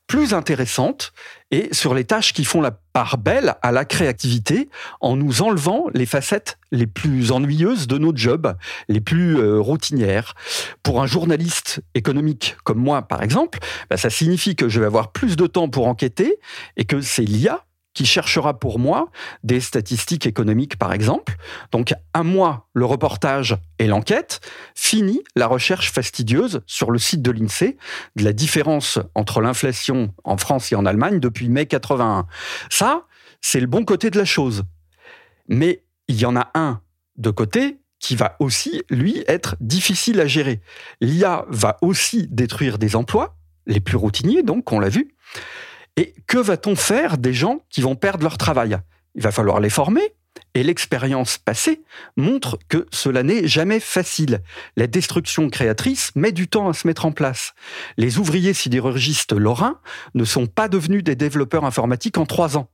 plus 0.09 0.33
intéressantes 0.33 1.13
et 1.51 1.69
sur 1.71 1.93
les 1.93 2.03
tâches 2.03 2.33
qui 2.33 2.43
font 2.43 2.61
la 2.61 2.71
part 2.71 3.19
belle 3.19 3.53
à 3.61 3.71
la 3.71 3.85
créativité 3.85 4.67
en 5.01 5.15
nous 5.15 5.43
enlevant 5.43 5.85
les 5.93 6.07
facettes 6.07 6.57
les 6.71 6.87
plus 6.87 7.31
ennuyeuses 7.31 7.85
de 7.85 7.99
nos 7.99 8.11
jobs, 8.13 8.55
les 8.87 9.01
plus 9.01 9.37
euh, 9.37 9.59
routinières. 9.59 10.33
Pour 10.81 10.99
un 10.99 11.05
journaliste 11.05 11.81
économique 11.93 12.57
comme 12.63 12.79
moi, 12.79 13.03
par 13.03 13.21
exemple, 13.21 13.59
bah, 13.91 13.97
ça 13.97 14.09
signifie 14.09 14.55
que 14.55 14.67
je 14.67 14.79
vais 14.79 14.87
avoir 14.87 15.11
plus 15.11 15.35
de 15.35 15.45
temps 15.45 15.69
pour 15.69 15.87
enquêter 15.87 16.39
et 16.75 16.85
que 16.85 17.01
c'est 17.01 17.23
l'IA 17.23 17.63
qui 17.93 18.05
cherchera 18.05 18.59
pour 18.59 18.79
moi 18.79 19.09
des 19.43 19.59
statistiques 19.59 20.25
économiques, 20.25 20.77
par 20.77 20.93
exemple. 20.93 21.35
Donc, 21.71 21.93
à 22.13 22.23
moi, 22.23 22.67
le 22.73 22.85
reportage 22.85 23.57
et 23.79 23.87
l'enquête. 23.87 24.39
Fini 24.75 25.21
la 25.35 25.47
recherche 25.47 25.91
fastidieuse 25.91 26.61
sur 26.65 26.91
le 26.91 26.99
site 26.99 27.21
de 27.21 27.31
l'INSEE 27.31 27.77
de 28.15 28.23
la 28.23 28.33
différence 28.33 28.99
entre 29.15 29.41
l'inflation 29.41 30.13
en 30.23 30.37
France 30.37 30.71
et 30.71 30.75
en 30.75 30.85
Allemagne 30.85 31.19
depuis 31.19 31.49
mai 31.49 31.65
81. 31.65 32.27
Ça, 32.69 33.05
c'est 33.41 33.59
le 33.59 33.67
bon 33.67 33.85
côté 33.85 34.09
de 34.09 34.17
la 34.17 34.25
chose. 34.25 34.63
Mais 35.47 35.83
il 36.07 36.19
y 36.19 36.25
en 36.25 36.35
a 36.35 36.51
un 36.53 36.81
de 37.17 37.31
côté 37.31 37.79
qui 37.99 38.15
va 38.15 38.35
aussi, 38.39 38.83
lui, 38.89 39.23
être 39.27 39.57
difficile 39.59 40.21
à 40.21 40.27
gérer. 40.27 40.61
L'IA 41.01 41.45
va 41.49 41.77
aussi 41.81 42.27
détruire 42.29 42.77
des 42.77 42.95
emplois, 42.95 43.35
les 43.67 43.81
plus 43.81 43.97
routiniers, 43.97 44.41
donc, 44.41 44.71
on 44.71 44.79
l'a 44.79 44.89
vu. 44.89 45.15
Et 45.97 46.15
que 46.27 46.37
va-t-on 46.37 46.75
faire 46.75 47.17
des 47.17 47.33
gens 47.33 47.65
qui 47.69 47.81
vont 47.81 47.95
perdre 47.95 48.23
leur 48.23 48.37
travail? 48.37 48.77
Il 49.15 49.21
va 49.21 49.31
falloir 49.31 49.59
les 49.59 49.69
former. 49.69 50.13
Et 50.53 50.63
l'expérience 50.63 51.37
passée 51.37 51.83
montre 52.15 52.57
que 52.69 52.87
cela 52.91 53.23
n'est 53.23 53.47
jamais 53.47 53.79
facile. 53.79 54.41
La 54.77 54.87
destruction 54.87 55.49
créatrice 55.49 56.11
met 56.15 56.31
du 56.31 56.47
temps 56.47 56.69
à 56.69 56.73
se 56.73 56.87
mettre 56.87 57.05
en 57.05 57.11
place. 57.11 57.53
Les 57.97 58.17
ouvriers 58.17 58.53
sidérurgistes 58.53 59.33
lorrains 59.33 59.79
ne 60.15 60.23
sont 60.23 60.47
pas 60.47 60.67
devenus 60.67 61.03
des 61.03 61.15
développeurs 61.15 61.65
informatiques 61.65 62.17
en 62.17 62.25
trois 62.25 62.57
ans 62.57 62.69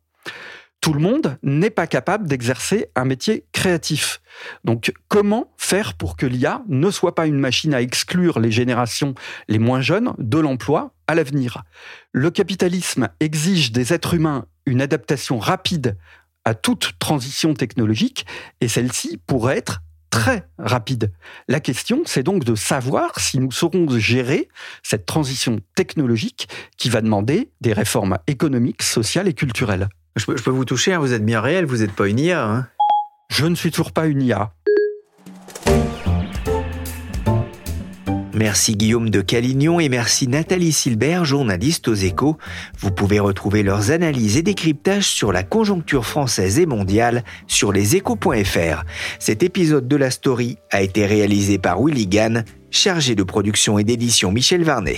tout 0.86 0.94
le 0.94 1.00
monde 1.00 1.40
n'est 1.42 1.72
pas 1.72 1.88
capable 1.88 2.28
d'exercer 2.28 2.92
un 2.94 3.06
métier 3.06 3.48
créatif. 3.54 4.22
Donc 4.66 4.94
comment 5.08 5.52
faire 5.58 5.96
pour 5.96 6.16
que 6.16 6.28
l'IA 6.28 6.62
ne 6.68 6.92
soit 6.92 7.16
pas 7.16 7.26
une 7.26 7.40
machine 7.40 7.74
à 7.74 7.82
exclure 7.82 8.40
les 8.40 8.52
générations 8.52 9.16
les 9.48 9.58
moins 9.58 9.82
jeunes 9.82 10.14
de 10.20 10.38
l'emploi 10.38 10.94
à 11.08 11.16
l'avenir? 11.16 11.64
Le 12.12 12.30
capitalisme 12.30 13.10
exige 13.20 13.72
des 13.72 13.94
êtres 13.94 14.14
humains 14.14 14.46
une 14.68 14.80
adaptation 14.80 15.40
rapide 15.40 15.98
à 16.44 16.54
toute 16.54 17.00
transition 17.00 17.56
technologique 17.56 18.28
et 18.62 18.68
celle-ci 18.68 19.20
pourrait 19.26 19.58
être 19.58 19.82
très 20.12 20.48
rapide. 20.60 21.12
La 21.48 21.62
question, 21.62 22.04
c'est 22.06 22.22
donc 22.22 22.44
de 22.44 22.54
savoir 22.54 23.20
si 23.20 23.40
nous 23.40 23.52
saurons 23.52 23.90
gérer 23.98 24.50
cette 24.84 25.08
transition 25.08 25.62
technologique 25.74 26.48
qui 26.78 26.92
va 26.92 27.02
demander 27.02 27.50
des 27.60 27.74
réformes 27.74 28.20
économiques, 28.28 28.84
sociales 28.84 29.28
et 29.28 29.34
culturelles. 29.34 29.90
Je 30.16 30.26
peux, 30.26 30.52
vous 30.52 30.66
toucher, 30.66 30.94
hein, 30.94 31.00
vous 31.00 31.12
êtes 31.12 31.26
bien 31.26 31.42
réel, 31.42 31.66
vous 31.66 31.78
n'êtes 31.78 31.92
pas 31.92 32.08
une 32.08 32.20
IA. 32.20 32.46
Hein. 32.46 32.68
je 33.30 33.46
ne 33.46 33.56
suis 33.56 33.70
toujours 33.70 33.92
pas 33.92 34.08
une 34.08 34.22
IA. 34.22 34.54
Merci 38.34 38.76
Guillaume 38.76 39.10
de 39.10 39.22
Calignon 39.22 39.80
et 39.80 39.88
merci 39.88 40.28
Nathalie 40.28 40.74
Silbert, 40.74 41.24
journaliste 41.24 41.88
aux 41.88 41.94
échos. 41.94 42.38
Vous 42.80 42.92
pouvez 42.92 43.20
retrouver 43.20 43.64
leurs 43.64 43.92
analyses 43.92 44.36
et 44.36 44.42
décryptages 44.42 45.08
sur 45.08 45.32
la 45.32 45.44
conjoncture 45.44 46.06
française 46.06 46.60
et 46.60 46.66
mondiale 46.66 47.24
sur 47.48 47.72
leséchos.fr. 47.72 48.84
Cet 49.20 49.42
épisode 49.42 49.88
de 49.88 49.96
la 49.96 50.12
story 50.12 50.58
a 50.70 50.82
été 50.82 51.06
réalisé 51.06 51.58
par 51.58 51.82
Willy 51.82 52.08
Gann, 52.08 52.44
chargé 52.72 53.16
de 53.16 53.24
production 53.24 53.80
et 53.80 53.86
d'édition 53.86 54.34
Michel 54.34 54.64
Varnet. 54.64 54.98